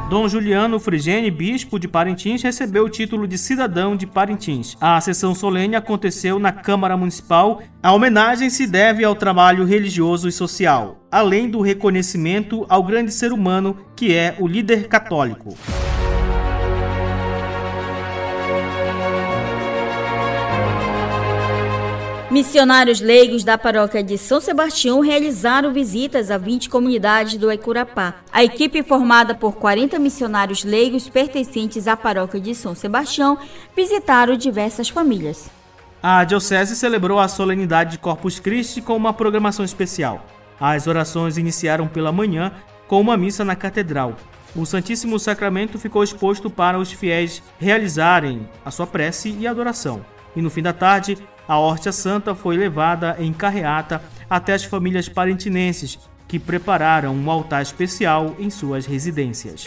Dom 0.09 0.29
Juliano 0.29 0.79
Frigene, 0.79 1.33
bispo 1.33 1.81
de 1.81 1.89
Parintins, 1.89 2.41
recebeu 2.41 2.85
o 2.85 2.89
título 2.89 3.27
de 3.27 3.37
cidadão 3.37 3.97
de 3.97 4.07
Parintins. 4.07 4.77
A 4.81 5.01
sessão 5.01 5.35
solene 5.35 5.75
aconteceu 5.75 6.39
na 6.39 6.53
Câmara 6.53 6.97
Municipal. 6.97 7.61
A 7.83 7.93
homenagem 7.93 8.49
se 8.49 8.69
deve 8.69 9.03
ao 9.03 9.17
trabalho 9.17 9.65
religioso 9.65 10.29
e 10.29 10.33
social, 10.33 11.05
além 11.11 11.51
do 11.51 11.61
reconhecimento 11.61 12.65
ao 12.69 12.85
grande 12.85 13.11
ser 13.11 13.33
humano 13.33 13.77
que 13.97 14.15
é 14.15 14.37
o 14.39 14.47
líder 14.47 14.87
católico. 14.87 15.57
Missionários 22.37 23.00
leigos 23.00 23.45
da 23.45 23.57
paróquia 23.57 24.02
de 24.02 24.19
São 24.19 24.43
Sebastião 24.43 25.00
realizaram 25.00 25.73
visitas 25.73 26.31
a 26.31 26.37
20 26.37 26.69
comunidades 26.69 27.38
do 27.38 27.50
Ecurapá. 27.50 28.16
A 28.31 28.45
equipe, 28.45 28.83
formada 28.83 29.35
por 29.35 29.55
40 29.55 29.99
missionários 29.99 30.62
leigos 30.62 31.09
pertencentes 31.09 31.88
à 31.88 31.97
paróquia 31.97 32.38
de 32.38 32.55
São 32.55 32.75
Sebastião, 32.75 33.38
visitaram 33.75 34.37
diversas 34.37 34.90
famílias. 34.90 35.49
A 36.02 36.25
Diocese 36.25 36.76
celebrou 36.76 37.19
a 37.19 37.26
solenidade 37.26 37.93
de 37.93 37.99
Corpus 37.99 38.38
Christi 38.38 38.83
com 38.83 38.95
uma 38.95 39.14
programação 39.14 39.64
especial. 39.64 40.23
As 40.61 40.87
orações 40.87 41.38
iniciaram 41.38 41.88
pela 41.88 42.12
manhã 42.12 42.52
com 42.87 43.00
uma 43.00 43.16
missa 43.16 43.47
na 43.47 43.57
Catedral. 43.57 44.14
O 44.55 44.66
Santíssimo 44.66 45.19
Sacramento 45.19 45.78
ficou 45.78 46.05
exposto 46.05 46.50
para 46.50 46.78
os 46.78 46.93
fiéis 46.93 47.43
realizarem 47.59 48.47
a 48.62 48.71
sua 48.71 48.87
prece 48.87 49.35
e 49.40 49.47
adoração. 49.47 50.05
E 50.37 50.43
no 50.43 50.50
fim 50.50 50.61
da 50.61 50.75
tarde, 50.75 51.16
a 51.49 51.59
hóstia 51.59 51.93
santa 51.93 52.35
foi 52.35 52.57
levada 52.57 53.17
em 53.19 53.33
carreata 53.33 54.03
até 54.29 54.55
as 54.55 54.65
famílias 54.65 55.09
parentinenses, 55.09 55.99
que 56.26 56.38
prepararam 56.38 57.15
um 57.15 57.31
altar 57.31 57.62
especial 57.62 58.35
em 58.38 58.50
suas 58.50 58.85
residências. 58.85 59.65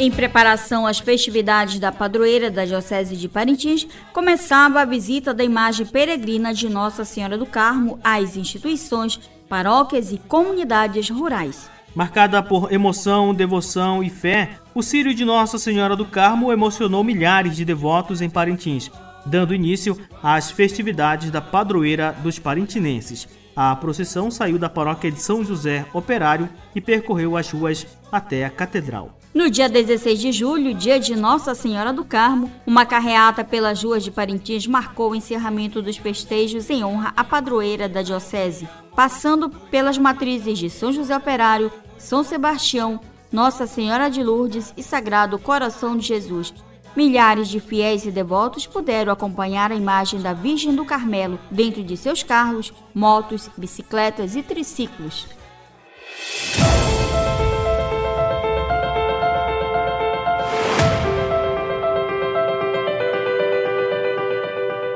Em 0.00 0.12
preparação 0.12 0.86
às 0.86 1.00
festividades 1.00 1.80
da 1.80 1.90
padroeira 1.90 2.48
da 2.50 2.64
Diocese 2.64 3.16
de 3.16 3.28
Parintins, 3.28 3.84
começava 4.12 4.80
a 4.80 4.84
visita 4.84 5.34
da 5.34 5.42
imagem 5.42 5.84
peregrina 5.84 6.54
de 6.54 6.68
Nossa 6.68 7.04
Senhora 7.04 7.36
do 7.36 7.44
Carmo 7.44 7.98
às 8.02 8.36
instituições, 8.36 9.18
paróquias 9.48 10.12
e 10.12 10.18
comunidades 10.18 11.10
rurais. 11.10 11.68
Marcada 11.94 12.42
por 12.42 12.72
emoção, 12.72 13.34
devoção 13.34 14.02
e 14.02 14.10
fé, 14.10 14.50
o 14.74 14.82
Círio 14.82 15.14
de 15.14 15.24
Nossa 15.24 15.58
Senhora 15.58 15.96
do 15.96 16.04
Carmo 16.04 16.52
emocionou 16.52 17.02
milhares 17.02 17.56
de 17.56 17.64
devotos 17.64 18.20
em 18.20 18.30
Parintins, 18.30 18.90
dando 19.26 19.54
início 19.54 19.98
às 20.22 20.50
festividades 20.50 21.30
da 21.30 21.40
padroeira 21.40 22.14
dos 22.22 22.38
parintinenses. 22.38 23.26
A 23.56 23.74
procissão 23.74 24.30
saiu 24.30 24.58
da 24.58 24.68
paróquia 24.68 25.10
de 25.10 25.20
São 25.20 25.44
José 25.44 25.84
Operário 25.92 26.48
e 26.74 26.80
percorreu 26.80 27.36
as 27.36 27.50
ruas 27.50 27.86
até 28.12 28.44
a 28.44 28.50
catedral. 28.50 29.17
No 29.38 29.48
dia 29.48 29.68
16 29.68 30.18
de 30.18 30.32
julho, 30.32 30.74
dia 30.74 30.98
de 30.98 31.14
Nossa 31.14 31.54
Senhora 31.54 31.92
do 31.92 32.04
Carmo, 32.04 32.50
uma 32.66 32.84
carreata 32.84 33.44
pelas 33.44 33.80
ruas 33.84 34.02
de 34.02 34.10
Parintins 34.10 34.66
marcou 34.66 35.12
o 35.12 35.14
encerramento 35.14 35.80
dos 35.80 35.96
festejos 35.96 36.68
em 36.68 36.82
honra 36.82 37.12
à 37.16 37.22
padroeira 37.22 37.88
da 37.88 38.02
Diocese, 38.02 38.68
passando 38.96 39.48
pelas 39.48 39.96
matrizes 39.96 40.58
de 40.58 40.68
São 40.68 40.92
José 40.92 41.16
Operário, 41.16 41.70
São 41.96 42.24
Sebastião, 42.24 42.98
Nossa 43.30 43.64
Senhora 43.64 44.10
de 44.10 44.24
Lourdes 44.24 44.74
e 44.76 44.82
Sagrado 44.82 45.38
Coração 45.38 45.96
de 45.96 46.04
Jesus. 46.04 46.52
Milhares 46.96 47.46
de 47.46 47.60
fiéis 47.60 48.04
e 48.06 48.10
devotos 48.10 48.66
puderam 48.66 49.12
acompanhar 49.12 49.70
a 49.70 49.76
imagem 49.76 50.20
da 50.20 50.32
Virgem 50.32 50.74
do 50.74 50.84
Carmelo 50.84 51.38
dentro 51.48 51.84
de 51.84 51.96
seus 51.96 52.24
carros, 52.24 52.72
motos, 52.92 53.48
bicicletas 53.56 54.34
e 54.34 54.42
triciclos. 54.42 55.28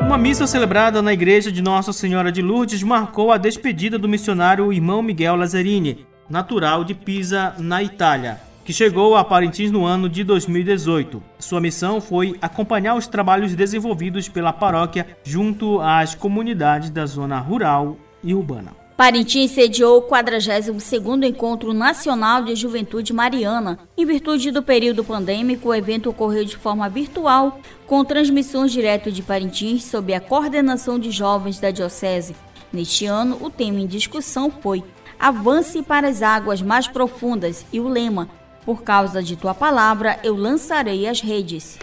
Uma 0.06 0.18
missa 0.18 0.46
celebrada 0.46 1.00
na 1.00 1.12
igreja 1.12 1.50
de 1.50 1.62
Nossa 1.62 1.92
Senhora 1.92 2.30
de 2.30 2.42
Lourdes 2.42 2.82
marcou 2.82 3.32
a 3.32 3.38
despedida 3.38 3.98
do 3.98 4.08
missionário 4.08 4.72
irmão 4.72 5.02
Miguel 5.02 5.36
Lazzarini, 5.36 6.06
natural 6.28 6.84
de 6.84 6.94
Pisa, 6.94 7.54
na 7.58 7.82
Itália, 7.82 8.40
que 8.64 8.72
chegou 8.72 9.16
a 9.16 9.24
Parintins 9.24 9.70
no 9.70 9.86
ano 9.86 10.08
de 10.08 10.22
2018. 10.24 11.22
Sua 11.38 11.60
missão 11.60 12.00
foi 12.00 12.36
acompanhar 12.42 12.94
os 12.94 13.06
trabalhos 13.06 13.54
desenvolvidos 13.54 14.28
pela 14.28 14.52
paróquia 14.52 15.06
junto 15.24 15.80
às 15.80 16.14
comunidades 16.14 16.90
da 16.90 17.06
zona 17.06 17.38
rural 17.38 17.96
e 18.22 18.34
urbana. 18.34 18.81
Parintins 18.96 19.50
sediou 19.52 19.98
o 19.98 20.02
42º 20.02 21.24
Encontro 21.24 21.72
Nacional 21.72 22.44
de 22.44 22.54
Juventude 22.54 23.12
Mariana. 23.12 23.78
Em 23.96 24.04
virtude 24.04 24.50
do 24.50 24.62
período 24.62 25.02
pandêmico, 25.02 25.68
o 25.68 25.74
evento 25.74 26.10
ocorreu 26.10 26.44
de 26.44 26.56
forma 26.56 26.88
virtual, 26.88 27.58
com 27.86 28.04
transmissões 28.04 28.70
direto 28.70 29.10
de 29.10 29.22
Parintins 29.22 29.84
sob 29.84 30.12
a 30.12 30.20
coordenação 30.20 30.98
de 30.98 31.10
jovens 31.10 31.58
da 31.58 31.70
Diocese. 31.70 32.36
Neste 32.72 33.06
ano, 33.06 33.38
o 33.40 33.50
tema 33.50 33.80
em 33.80 33.86
discussão 33.86 34.50
foi 34.50 34.84
Avance 35.18 35.82
para 35.82 36.08
as 36.08 36.20
águas 36.20 36.60
mais 36.60 36.88
profundas 36.88 37.64
e 37.72 37.78
o 37.78 37.88
lema 37.88 38.28
Por 38.64 38.82
causa 38.82 39.22
de 39.22 39.36
tua 39.36 39.54
palavra, 39.54 40.18
eu 40.22 40.36
lançarei 40.36 41.06
as 41.06 41.20
redes. 41.20 41.78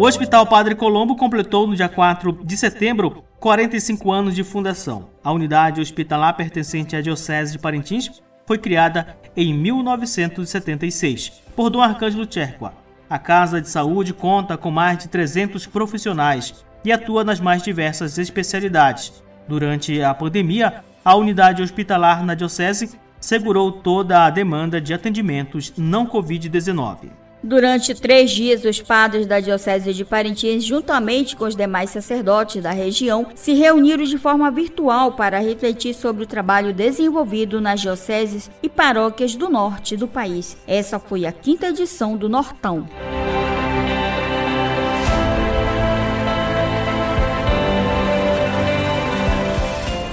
O 0.00 0.06
Hospital 0.06 0.46
Padre 0.46 0.74
Colombo 0.74 1.14
completou 1.14 1.66
no 1.66 1.76
dia 1.76 1.86
4 1.86 2.40
de 2.42 2.56
setembro 2.56 3.22
45 3.38 4.10
anos 4.10 4.34
de 4.34 4.42
fundação. 4.42 5.10
A 5.22 5.30
unidade 5.30 5.78
hospitalar 5.78 6.34
pertencente 6.38 6.96
à 6.96 7.02
Diocese 7.02 7.52
de 7.52 7.58
Parintins 7.58 8.10
foi 8.46 8.56
criada 8.56 9.14
em 9.36 9.52
1976 9.52 11.42
por 11.54 11.68
Dom 11.68 11.82
Arcângelo 11.82 12.24
Tcherqua. 12.24 12.72
A 13.10 13.18
Casa 13.18 13.60
de 13.60 13.68
Saúde 13.68 14.14
conta 14.14 14.56
com 14.56 14.70
mais 14.70 14.96
de 14.96 15.08
300 15.10 15.66
profissionais 15.66 16.64
e 16.82 16.90
atua 16.90 17.22
nas 17.22 17.38
mais 17.38 17.62
diversas 17.62 18.16
especialidades. 18.16 19.22
Durante 19.46 20.02
a 20.02 20.14
pandemia, 20.14 20.82
a 21.04 21.14
unidade 21.14 21.60
hospitalar 21.60 22.24
na 22.24 22.34
Diocese 22.34 22.98
segurou 23.20 23.70
toda 23.70 24.24
a 24.24 24.30
demanda 24.30 24.80
de 24.80 24.94
atendimentos 24.94 25.74
não 25.76 26.06
Covid-19. 26.06 27.19
Durante 27.42 27.94
três 27.94 28.30
dias, 28.30 28.64
os 28.64 28.82
padres 28.82 29.26
da 29.26 29.40
Diocese 29.40 29.94
de 29.94 30.04
Parintins, 30.04 30.62
juntamente 30.62 31.34
com 31.34 31.44
os 31.44 31.56
demais 31.56 31.90
sacerdotes 31.90 32.62
da 32.62 32.70
região, 32.70 33.26
se 33.34 33.54
reuniram 33.54 34.04
de 34.04 34.18
forma 34.18 34.50
virtual 34.50 35.12
para 35.12 35.38
refletir 35.38 35.94
sobre 35.94 36.24
o 36.24 36.26
trabalho 36.26 36.74
desenvolvido 36.74 37.60
nas 37.60 37.80
dioceses 37.80 38.50
e 38.62 38.68
paróquias 38.68 39.34
do 39.34 39.48
norte 39.48 39.96
do 39.96 40.06
país. 40.06 40.56
Essa 40.66 40.98
foi 40.98 41.24
a 41.24 41.32
quinta 41.32 41.68
edição 41.68 42.16
do 42.16 42.28
Nortão. 42.28 42.86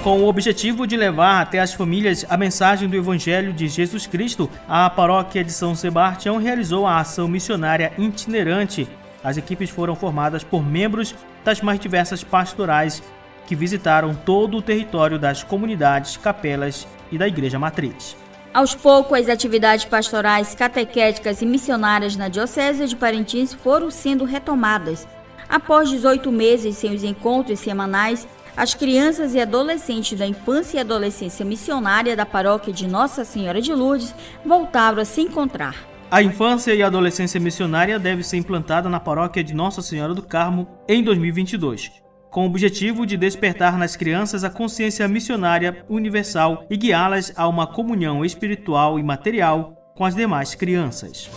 Com 0.08 0.22
o 0.22 0.30
objetivo 0.30 0.88
de 0.88 0.96
levar 0.96 1.42
até 1.42 1.60
as 1.60 1.74
famílias 1.74 2.26
a 2.30 2.38
mensagem 2.38 2.88
do 2.88 2.96
Evangelho 2.96 3.52
de 3.52 3.68
Jesus 3.68 4.08
Cristo, 4.08 4.50
a 4.66 4.90
paróquia 4.90 5.44
de 5.44 5.52
São 5.52 5.76
Sebastião 5.76 6.38
realizou 6.38 6.88
a 6.88 7.02
ação 7.02 7.28
missionária 7.28 7.92
itinerante. 7.98 8.88
As 9.22 9.36
equipes 9.36 9.70
foram 9.70 9.98
formadas 9.98 10.46
por 10.46 10.66
membros 10.66 11.14
das 11.44 11.60
mais 11.60 11.78
diversas 11.78 12.24
pastorais 12.24 13.04
que 13.48 13.54
visitaram 13.54 14.16
todo 14.16 14.56
o 14.56 14.62
território 14.62 15.20
das 15.20 15.44
comunidades, 15.44 16.16
capelas 16.16 16.88
e 17.12 17.18
da 17.18 17.28
Igreja 17.28 17.60
Matriz. 17.60 18.16
Aos 18.54 18.74
poucos, 18.74 19.20
as 19.20 19.28
atividades 19.28 19.84
pastorais, 19.84 20.56
catequéticas 20.56 21.42
e 21.42 21.46
missionárias 21.46 22.16
na 22.16 22.30
Diocese 22.30 22.88
de 22.88 22.96
Parintins 22.96 23.54
foram 23.54 23.92
sendo 23.92 24.24
retomadas. 24.24 25.06
Após 25.50 25.90
18 25.90 26.32
meses 26.32 26.78
sem 26.78 26.96
os 26.96 27.04
encontros 27.04 27.60
semanais, 27.60 28.26
as 28.58 28.74
crianças 28.74 29.36
e 29.36 29.40
adolescentes 29.40 30.18
da 30.18 30.26
infância 30.26 30.78
e 30.78 30.80
adolescência 30.80 31.46
missionária 31.46 32.16
da 32.16 32.26
paróquia 32.26 32.74
de 32.74 32.88
Nossa 32.88 33.24
Senhora 33.24 33.62
de 33.62 33.72
Lourdes 33.72 34.16
voltaram 34.44 35.00
a 35.00 35.06
se 35.06 35.22
encontrar. 35.22 35.76
A 36.10 36.24
infância 36.24 36.74
e 36.74 36.82
adolescência 36.82 37.40
missionária 37.40 38.00
deve 38.00 38.24
ser 38.24 38.38
implantada 38.38 38.90
na 38.90 39.00
paróquia 39.00 39.44
de 39.44 39.54
Nossa 39.54 39.84
Senhora 39.84 40.16
do 40.16 40.24
Carmo 40.24 40.68
em 40.88 41.04
2022, 41.04 41.92
com 42.32 42.46
o 42.46 42.48
objetivo 42.48 43.06
de 43.06 43.16
despertar 43.16 43.78
nas 43.78 43.96
crianças 43.96 44.44
a 44.44 44.50
consciência 44.50 45.08
missionária 45.08 45.86
universal 45.88 46.66
e 46.68 46.76
guiá-las 46.76 47.32
a 47.36 47.48
uma 47.48 47.68
comunhão 47.68 48.26
espiritual 48.26 48.98
e 48.98 49.04
material 49.04 49.76
com 49.96 50.04
as 50.04 50.16
demais 50.16 50.56
crianças. 50.56 51.30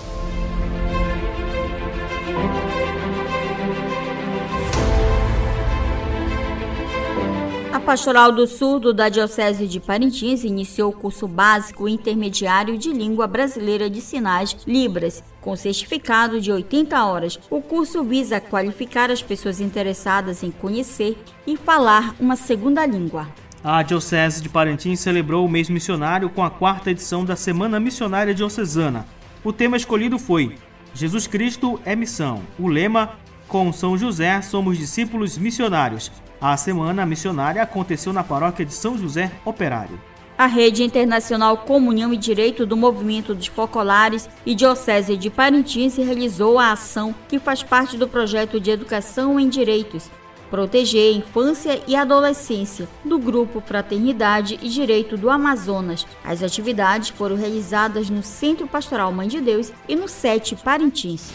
Pastoral 7.91 8.31
do 8.31 8.47
Surdo 8.47 8.95
da 8.95 9.09
Diocese 9.09 9.67
de 9.67 9.81
Parintins 9.81 10.45
iniciou 10.45 10.91
o 10.91 10.97
curso 10.97 11.27
básico 11.27 11.89
intermediário 11.89 12.79
de 12.79 12.93
língua 12.93 13.27
brasileira 13.27 13.91
de 13.91 14.01
sinais 14.01 14.57
Libras, 14.65 15.25
com 15.41 15.57
certificado 15.57 16.41
de 16.41 16.53
80 16.53 17.05
horas. 17.05 17.37
O 17.51 17.61
curso 17.61 18.05
visa 18.05 18.41
qualificar 18.41 19.11
as 19.11 19.25
pessoas 19.25 19.61
interessadas 19.61 20.45
em 20.45 20.53
conhecer 20.53 21.19
e 21.45 21.57
falar 21.57 22.15
uma 22.21 22.37
segunda 22.37 22.87
língua. 22.87 23.27
A 23.65 23.83
Diocese 23.83 24.41
de 24.41 24.49
Parintins 24.49 25.01
celebrou 25.01 25.45
o 25.45 25.51
mês 25.51 25.69
missionário 25.69 26.31
com 26.31 26.45
a 26.45 26.51
quarta 26.51 26.93
edição 26.93 27.25
da 27.25 27.35
Semana 27.35 27.81
Missionária 27.81 28.33
Diocesana. 28.33 29.05
O 29.43 29.53
tema 29.53 29.77
escolhido 29.77 30.17
foi 30.17 30.55
Jesus 30.95 31.27
Cristo 31.27 31.81
é 31.85 31.97
Missão. 31.97 32.41
O 32.57 32.69
lema 32.69 33.19
com 33.49 33.73
São 33.73 33.99
José 33.99 34.41
somos 34.43 34.79
discípulos 34.79 35.37
missionários. 35.37 36.13
A 36.41 36.57
semana 36.57 37.05
missionária 37.05 37.63
aconteceu 37.63 38.15
na 38.15 38.25
paróquia 38.25 38.65
de 38.65 38.73
São 38.73 38.97
José 38.97 39.31
Operário. 39.45 40.01
A 40.39 40.47
Rede 40.47 40.83
Internacional 40.83 41.59
Comunhão 41.59 42.15
e 42.15 42.17
Direito 42.17 42.65
do 42.65 42.79
Movimento 42.79 43.35
dos 43.35 43.47
Focolares 43.47 44.27
e 44.47 44.55
Diocese 44.55 45.19
de 45.19 45.29
Parintins 45.29 45.99
realizou 45.99 46.59
a 46.59 46.73
ação 46.73 47.15
que 47.29 47.39
faz 47.39 47.63
parte 47.63 47.99
do 47.99 48.09
projeto 48.09 48.59
de 48.59 48.71
educação 48.71 49.39
em 49.39 49.51
direitos, 49.51 50.11
proteger 50.51 51.13
a 51.13 51.19
infância 51.19 51.83
e 51.87 51.95
adolescência 51.95 52.89
do 53.05 53.19
grupo 53.19 53.61
Fraternidade 53.61 54.59
e 54.63 54.71
Direito 54.71 55.19
do 55.19 55.29
Amazonas. 55.29 56.07
As 56.25 56.43
atividades 56.43 57.11
foram 57.11 57.37
realizadas 57.37 58.09
no 58.09 58.23
Centro 58.23 58.67
Pastoral 58.67 59.13
Mãe 59.13 59.29
de 59.29 59.43
Deus 59.43 59.71
e 59.87 59.95
no 59.95 60.09
SETE 60.09 60.57
Parintins. 60.57 61.35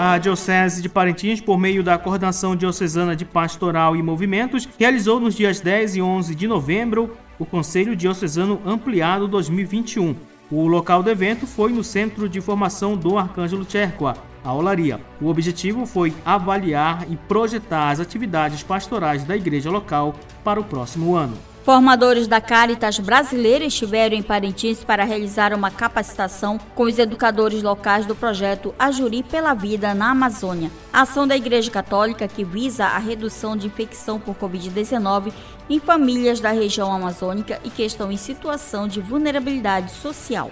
A 0.00 0.16
Diocese 0.16 0.80
de 0.80 0.88
Parintins, 0.88 1.40
por 1.40 1.58
meio 1.58 1.82
da 1.82 1.98
Coordenação 1.98 2.54
Diocesana 2.54 3.16
de 3.16 3.24
Pastoral 3.24 3.96
e 3.96 4.02
Movimentos, 4.02 4.68
realizou 4.78 5.18
nos 5.18 5.34
dias 5.34 5.58
10 5.58 5.96
e 5.96 6.00
11 6.00 6.36
de 6.36 6.46
novembro 6.46 7.16
o 7.36 7.44
Conselho 7.44 7.96
Diocesano 7.96 8.60
Ampliado 8.64 9.26
2021. 9.26 10.14
O 10.52 10.68
local 10.68 11.02
do 11.02 11.10
evento 11.10 11.48
foi 11.48 11.72
no 11.72 11.82
Centro 11.82 12.28
de 12.28 12.40
Formação 12.40 12.96
do 12.96 13.18
Arcângelo 13.18 13.64
Tcherqua, 13.64 14.14
a 14.44 14.54
Olaria. 14.54 15.00
O 15.20 15.26
objetivo 15.26 15.84
foi 15.84 16.14
avaliar 16.24 17.04
e 17.10 17.16
projetar 17.16 17.90
as 17.90 17.98
atividades 17.98 18.62
pastorais 18.62 19.24
da 19.24 19.36
igreja 19.36 19.68
local 19.68 20.14
para 20.44 20.60
o 20.60 20.64
próximo 20.64 21.16
ano. 21.16 21.36
Formadores 21.68 22.26
da 22.26 22.40
Caritas 22.40 22.98
brasileira 22.98 23.62
estiveram 23.62 24.16
em 24.16 24.22
Parintins 24.22 24.82
para 24.82 25.04
realizar 25.04 25.52
uma 25.52 25.70
capacitação 25.70 26.56
com 26.74 26.84
os 26.84 26.98
educadores 26.98 27.62
locais 27.62 28.06
do 28.06 28.16
projeto 28.16 28.74
Ajuri 28.78 29.22
pela 29.22 29.52
Vida 29.52 29.92
na 29.92 30.12
Amazônia, 30.12 30.70
ação 30.90 31.28
da 31.28 31.36
Igreja 31.36 31.70
Católica 31.70 32.26
que 32.26 32.42
visa 32.42 32.86
a 32.86 32.96
redução 32.96 33.54
de 33.54 33.66
infecção 33.66 34.18
por 34.18 34.34
Covid-19 34.36 35.30
em 35.68 35.78
famílias 35.78 36.40
da 36.40 36.52
região 36.52 36.90
amazônica 36.90 37.60
e 37.62 37.68
que 37.68 37.82
estão 37.82 38.10
em 38.10 38.16
situação 38.16 38.88
de 38.88 39.02
vulnerabilidade 39.02 39.90
social. 39.90 40.50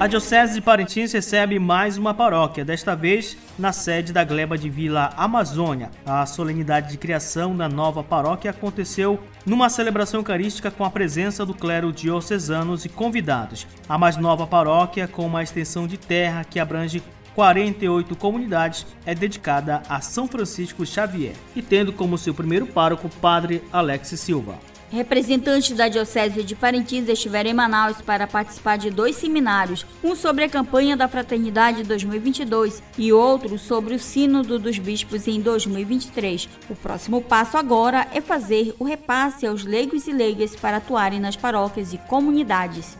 A 0.00 0.06
Diocese 0.06 0.54
de 0.54 0.62
Parintins 0.62 1.12
recebe 1.12 1.58
mais 1.58 1.98
uma 1.98 2.14
paróquia, 2.14 2.64
desta 2.64 2.96
vez 2.96 3.36
na 3.58 3.70
sede 3.70 4.14
da 4.14 4.24
Gleba 4.24 4.56
de 4.56 4.70
Vila 4.70 5.12
Amazônia. 5.14 5.90
A 6.06 6.24
solenidade 6.24 6.92
de 6.92 6.96
criação 6.96 7.54
da 7.54 7.68
nova 7.68 8.02
paróquia 8.02 8.50
aconteceu 8.50 9.20
numa 9.44 9.68
celebração 9.68 10.20
eucarística 10.20 10.70
com 10.70 10.86
a 10.86 10.90
presença 10.90 11.44
do 11.44 11.52
clero 11.52 11.92
diocesanos 11.92 12.86
e 12.86 12.88
convidados. 12.88 13.66
A 13.86 13.98
mais 13.98 14.16
nova 14.16 14.46
paróquia, 14.46 15.06
com 15.06 15.26
uma 15.26 15.42
extensão 15.42 15.86
de 15.86 15.98
terra 15.98 16.44
que 16.44 16.58
abrange 16.58 17.02
48 17.34 18.16
comunidades, 18.16 18.86
é 19.04 19.14
dedicada 19.14 19.82
a 19.86 20.00
São 20.00 20.26
Francisco 20.26 20.86
Xavier 20.86 21.34
e 21.54 21.60
tendo 21.60 21.92
como 21.92 22.16
seu 22.16 22.32
primeiro 22.32 22.66
pároco 22.66 23.10
Padre 23.20 23.62
Alex 23.70 24.08
Silva. 24.18 24.69
Representantes 24.90 25.70
da 25.76 25.86
Diocese 25.86 26.42
de 26.42 26.56
Parintins 26.56 27.08
estiveram 27.08 27.50
em 27.50 27.54
Manaus 27.54 28.00
para 28.00 28.26
participar 28.26 28.76
de 28.76 28.90
dois 28.90 29.14
seminários, 29.14 29.86
um 30.02 30.16
sobre 30.16 30.42
a 30.42 30.48
campanha 30.48 30.96
da 30.96 31.06
Fraternidade 31.06 31.84
2022 31.84 32.82
e 32.98 33.12
outro 33.12 33.56
sobre 33.56 33.94
o 33.94 34.00
Sínodo 34.00 34.58
dos 34.58 34.80
Bispos 34.80 35.28
em 35.28 35.40
2023. 35.40 36.48
O 36.68 36.74
próximo 36.74 37.22
passo 37.22 37.56
agora 37.56 38.08
é 38.12 38.20
fazer 38.20 38.74
o 38.80 38.84
repasse 38.84 39.46
aos 39.46 39.64
leigos 39.64 40.08
e 40.08 40.12
leigas 40.12 40.56
para 40.56 40.78
atuarem 40.78 41.20
nas 41.20 41.36
paróquias 41.36 41.92
e 41.92 41.98
comunidades. 41.98 42.98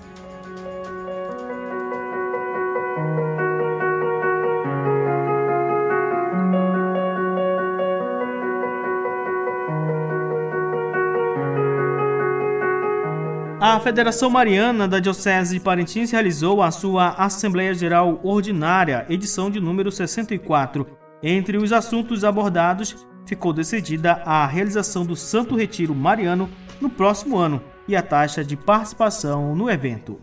A 13.62 13.78
Federação 13.78 14.30
Mariana 14.30 14.88
da 14.88 14.98
Diocese 14.98 15.52
de 15.52 15.60
Parintins 15.60 16.10
realizou 16.10 16.62
a 16.62 16.70
sua 16.70 17.10
Assembleia 17.10 17.74
Geral 17.74 18.18
Ordinária, 18.22 19.04
edição 19.06 19.50
de 19.50 19.60
número 19.60 19.92
64. 19.92 20.86
Entre 21.22 21.58
os 21.58 21.70
assuntos 21.70 22.24
abordados, 22.24 23.06
ficou 23.26 23.52
decidida 23.52 24.12
a 24.24 24.46
realização 24.46 25.04
do 25.04 25.14
Santo 25.14 25.54
Retiro 25.54 25.94
Mariano 25.94 26.48
no 26.80 26.88
próximo 26.88 27.36
ano 27.36 27.62
e 27.86 27.94
a 27.94 28.00
taxa 28.00 28.42
de 28.42 28.56
participação 28.56 29.54
no 29.54 29.68
evento. 29.68 30.18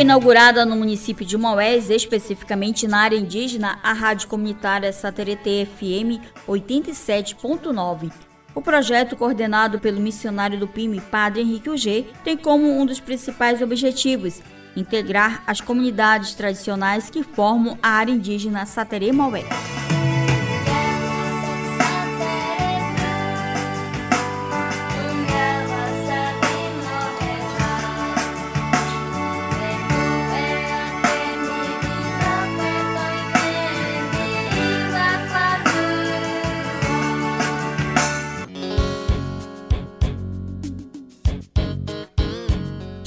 Foi 0.00 0.04
inaugurada 0.06 0.64
no 0.64 0.76
município 0.76 1.26
de 1.26 1.36
Maués, 1.36 1.90
especificamente 1.90 2.88
na 2.88 3.00
área 3.00 3.18
indígena, 3.18 3.78
a 3.82 3.92
rádio 3.92 4.28
comunitária 4.28 4.90
Saterete 4.94 5.68
FM 5.76 6.24
87.9. 6.48 8.10
O 8.54 8.62
projeto, 8.62 9.14
coordenado 9.14 9.78
pelo 9.78 10.00
missionário 10.00 10.58
do 10.58 10.66
PIME, 10.66 11.02
Padre 11.02 11.42
Henrique 11.42 11.68
Ugê, 11.68 12.06
tem 12.24 12.34
como 12.34 12.80
um 12.80 12.86
dos 12.86 12.98
principais 12.98 13.60
objetivos 13.60 14.40
integrar 14.74 15.42
as 15.46 15.60
comunidades 15.60 16.32
tradicionais 16.32 17.10
que 17.10 17.22
formam 17.22 17.76
a 17.82 17.90
área 17.90 18.10
indígena 18.10 18.64
Saterê 18.64 19.12
Maués. 19.12 19.44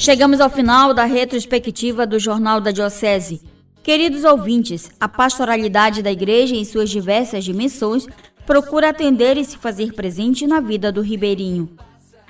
Chegamos 0.03 0.41
ao 0.41 0.49
final 0.49 0.93
da 0.93 1.05
retrospectiva 1.05 2.05
do 2.05 2.19
Jornal 2.19 2.59
da 2.59 2.71
Diocese. 2.71 3.41
Queridos 3.81 4.25
ouvintes, 4.25 4.91
a 4.99 5.07
pastoralidade 5.07 6.03
da 6.03 6.11
Igreja 6.11 6.57
em 6.57 6.65
suas 6.65 6.89
diversas 6.89 7.45
dimensões 7.45 8.05
procura 8.45 8.89
atender 8.89 9.37
e 9.37 9.45
se 9.45 9.57
fazer 9.57 9.93
presente 9.93 10.45
na 10.45 10.59
vida 10.59 10.91
do 10.91 10.99
ribeirinho. 10.99 11.69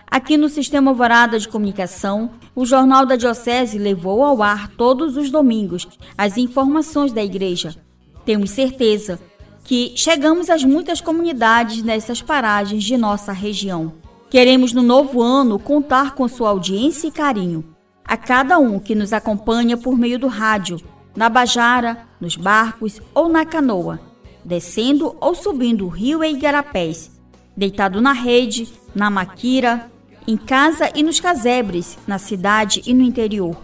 Aqui 0.05 0.37
no 0.37 0.49
Sistema 0.49 0.91
Alvorada 0.91 1.39
de 1.39 1.47
Comunicação, 1.47 2.29
o 2.55 2.63
Jornal 2.63 3.07
da 3.07 3.15
Diocese 3.15 3.79
levou 3.79 4.23
ao 4.23 4.43
ar 4.43 4.67
todos 4.77 5.17
os 5.17 5.31
domingos 5.31 5.87
as 6.15 6.37
informações 6.37 7.11
da 7.11 7.23
Igreja. 7.23 7.75
Temos 8.23 8.51
certeza 8.51 9.19
que 9.63 9.93
chegamos 9.95 10.51
às 10.51 10.63
muitas 10.63 11.01
comunidades 11.01 11.81
nessas 11.81 12.21
paragens 12.21 12.83
de 12.83 12.95
nossa 12.97 13.31
região. 13.31 14.02
Queremos 14.33 14.73
no 14.73 14.81
novo 14.81 15.21
ano 15.21 15.59
contar 15.59 16.15
com 16.15 16.27
sua 16.27 16.49
audiência 16.49 17.07
e 17.07 17.11
carinho. 17.11 17.63
A 18.03 18.17
cada 18.17 18.57
um 18.57 18.79
que 18.79 18.95
nos 18.95 19.13
acompanha 19.13 19.77
por 19.77 19.95
meio 19.95 20.17
do 20.17 20.25
rádio, 20.25 20.81
na 21.15 21.29
Bajara, 21.29 22.07
nos 22.19 22.35
barcos 22.35 22.99
ou 23.13 23.29
na 23.29 23.45
canoa, 23.45 23.99
descendo 24.43 25.15
ou 25.21 25.35
subindo 25.35 25.85
o 25.85 25.87
rio 25.87 26.23
e 26.23 26.31
igarapés, 26.31 27.11
deitado 27.55 28.01
na 28.01 28.11
rede, 28.11 28.67
na 28.95 29.07
maquira, 29.07 29.91
em 30.27 30.35
casa 30.35 30.89
e 30.95 31.03
nos 31.03 31.19
casebres, 31.19 31.99
na 32.07 32.17
cidade 32.17 32.81
e 32.87 32.93
no 32.95 33.03
interior. 33.03 33.55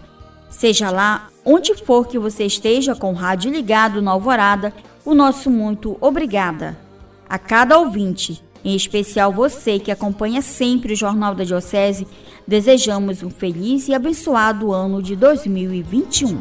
Seja 0.48 0.88
lá 0.88 1.30
onde 1.44 1.74
for 1.74 2.06
que 2.06 2.16
você 2.16 2.44
esteja 2.44 2.94
com 2.94 3.10
o 3.10 3.16
rádio 3.16 3.50
ligado 3.50 4.00
na 4.00 4.12
alvorada, 4.12 4.72
o 5.04 5.16
nosso 5.16 5.50
muito 5.50 5.98
obrigada. 6.00 6.78
A 7.28 7.40
cada 7.40 7.76
ouvinte, 7.76 8.40
em 8.64 8.74
especial 8.74 9.32
você 9.32 9.78
que 9.78 9.90
acompanha 9.90 10.42
sempre 10.42 10.92
o 10.92 10.96
Jornal 10.96 11.34
da 11.34 11.44
Diocese, 11.44 12.06
desejamos 12.46 13.22
um 13.22 13.30
feliz 13.30 13.88
e 13.88 13.94
abençoado 13.94 14.72
ano 14.72 15.02
de 15.02 15.16
2021. 15.16 16.38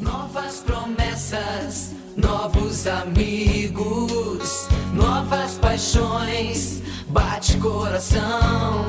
Novas 0.00 0.62
promessas, 0.64 1.94
novos 2.16 2.86
amigos, 2.86 4.68
novas 4.94 5.54
paixões, 5.58 6.82
bate 7.08 7.56
coração. 7.58 8.84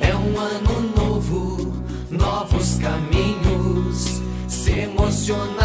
É 0.00 0.14
um 0.14 0.38
ano 0.38 0.94
novo, 0.96 1.72
novos 2.10 2.78
caminhos, 2.78 4.22
se 4.48 4.70
emocionar 4.70 5.63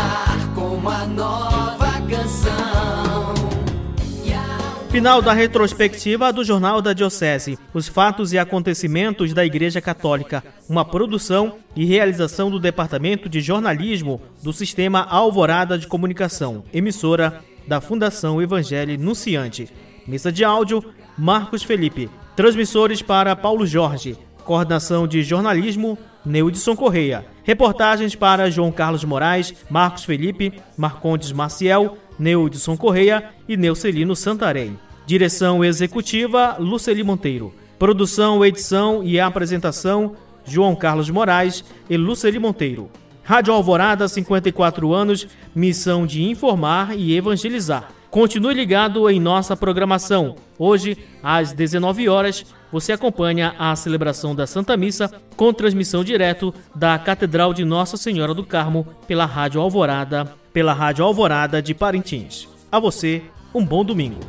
Final 4.89 5.21
da 5.21 5.33
retrospectiva 5.33 6.33
do 6.33 6.43
Jornal 6.43 6.81
da 6.81 6.93
Diocese. 6.93 7.59
Os 7.75 7.87
fatos 7.87 8.33
e 8.33 8.39
acontecimentos 8.39 9.35
da 9.35 9.45
Igreja 9.45 9.79
Católica. 9.79 10.43
Uma 10.67 10.83
produção 10.83 11.57
e 11.75 11.85
realização 11.85 12.49
do 12.49 12.59
Departamento 12.59 13.29
de 13.29 13.39
Jornalismo 13.39 14.19
do 14.41 14.51
Sistema 14.51 15.03
Alvorada 15.03 15.77
de 15.77 15.85
Comunicação, 15.85 16.63
emissora 16.73 17.39
da 17.67 17.79
Fundação 17.79 18.41
Evangelho 18.41 18.97
Nunciante. 18.99 19.69
Mesa 20.07 20.31
de 20.31 20.43
áudio, 20.43 20.83
Marcos 21.15 21.61
Felipe. 21.61 22.09
Transmissores 22.35 22.99
para 22.99 23.35
Paulo 23.35 23.67
Jorge. 23.67 24.17
Coordenação 24.43 25.07
de 25.07 25.21
jornalismo, 25.21 25.99
Neudson 26.25 26.75
Correia. 26.75 27.27
Reportagens 27.43 28.15
para 28.15 28.49
João 28.49 28.71
Carlos 28.71 29.03
Moraes, 29.03 29.53
Marcos 29.69 30.03
Felipe, 30.03 30.51
Marcondes 30.75 31.31
Maciel, 31.31 31.95
Neudson 32.19 32.75
Correia 32.75 33.31
e 33.47 33.55
Neucelino 33.55 34.15
Santarém. 34.15 34.77
Direção 35.05 35.63
executiva, 35.63 36.57
Luceli 36.59 37.03
Monteiro. 37.03 37.53
Produção, 37.79 38.45
edição 38.45 39.01
e 39.03 39.19
apresentação, 39.19 40.15
João 40.45 40.75
Carlos 40.75 41.09
Moraes 41.09 41.63
e 41.89 41.95
Luceli 41.95 42.37
Monteiro. 42.37 42.91
Rádio 43.23 43.53
Alvorada, 43.53 44.07
54 44.07 44.93
anos, 44.93 45.27
missão 45.55 46.05
de 46.05 46.23
informar 46.23 46.97
e 46.97 47.15
evangelizar. 47.15 47.89
Continue 48.11 48.55
ligado 48.55 49.07
em 49.09 49.19
nossa 49.19 49.55
programação. 49.55 50.35
Hoje, 50.57 50.97
às 51.21 51.53
19 51.53 52.09
horas, 52.09 52.43
você 52.71 52.91
acompanha 52.91 53.55
a 53.57 53.75
celebração 53.75 54.35
da 54.35 54.45
Santa 54.45 54.77
Missa 54.77 55.11
com 55.35 55.53
transmissão 55.53 56.03
direto 56.03 56.53
da 56.75 56.97
Catedral 56.99 57.53
de 57.53 57.65
Nossa 57.65 57.97
Senhora 57.97 58.33
do 58.33 58.43
Carmo 58.43 58.87
pela 59.07 59.25
Rádio 59.25 59.61
Alvorada, 59.61 60.31
pela 60.53 60.73
Rádio 60.73 61.03
Alvorada 61.03 61.61
de 61.61 61.73
Parintins. 61.73 62.47
A 62.71 62.79
você, 62.79 63.23
um 63.53 63.65
bom 63.65 63.83
domingo. 63.83 64.19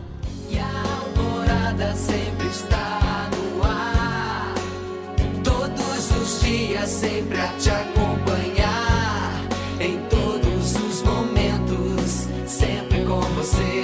Sempre 6.83 7.41
a 7.41 7.47
te 7.59 7.71
acompanhar, 7.71 9.45
em 9.79 9.97
todos 10.09 10.75
os 10.75 11.03
momentos, 11.03 12.29
sempre 12.47 13.05
com 13.05 13.21
você. 13.21 13.81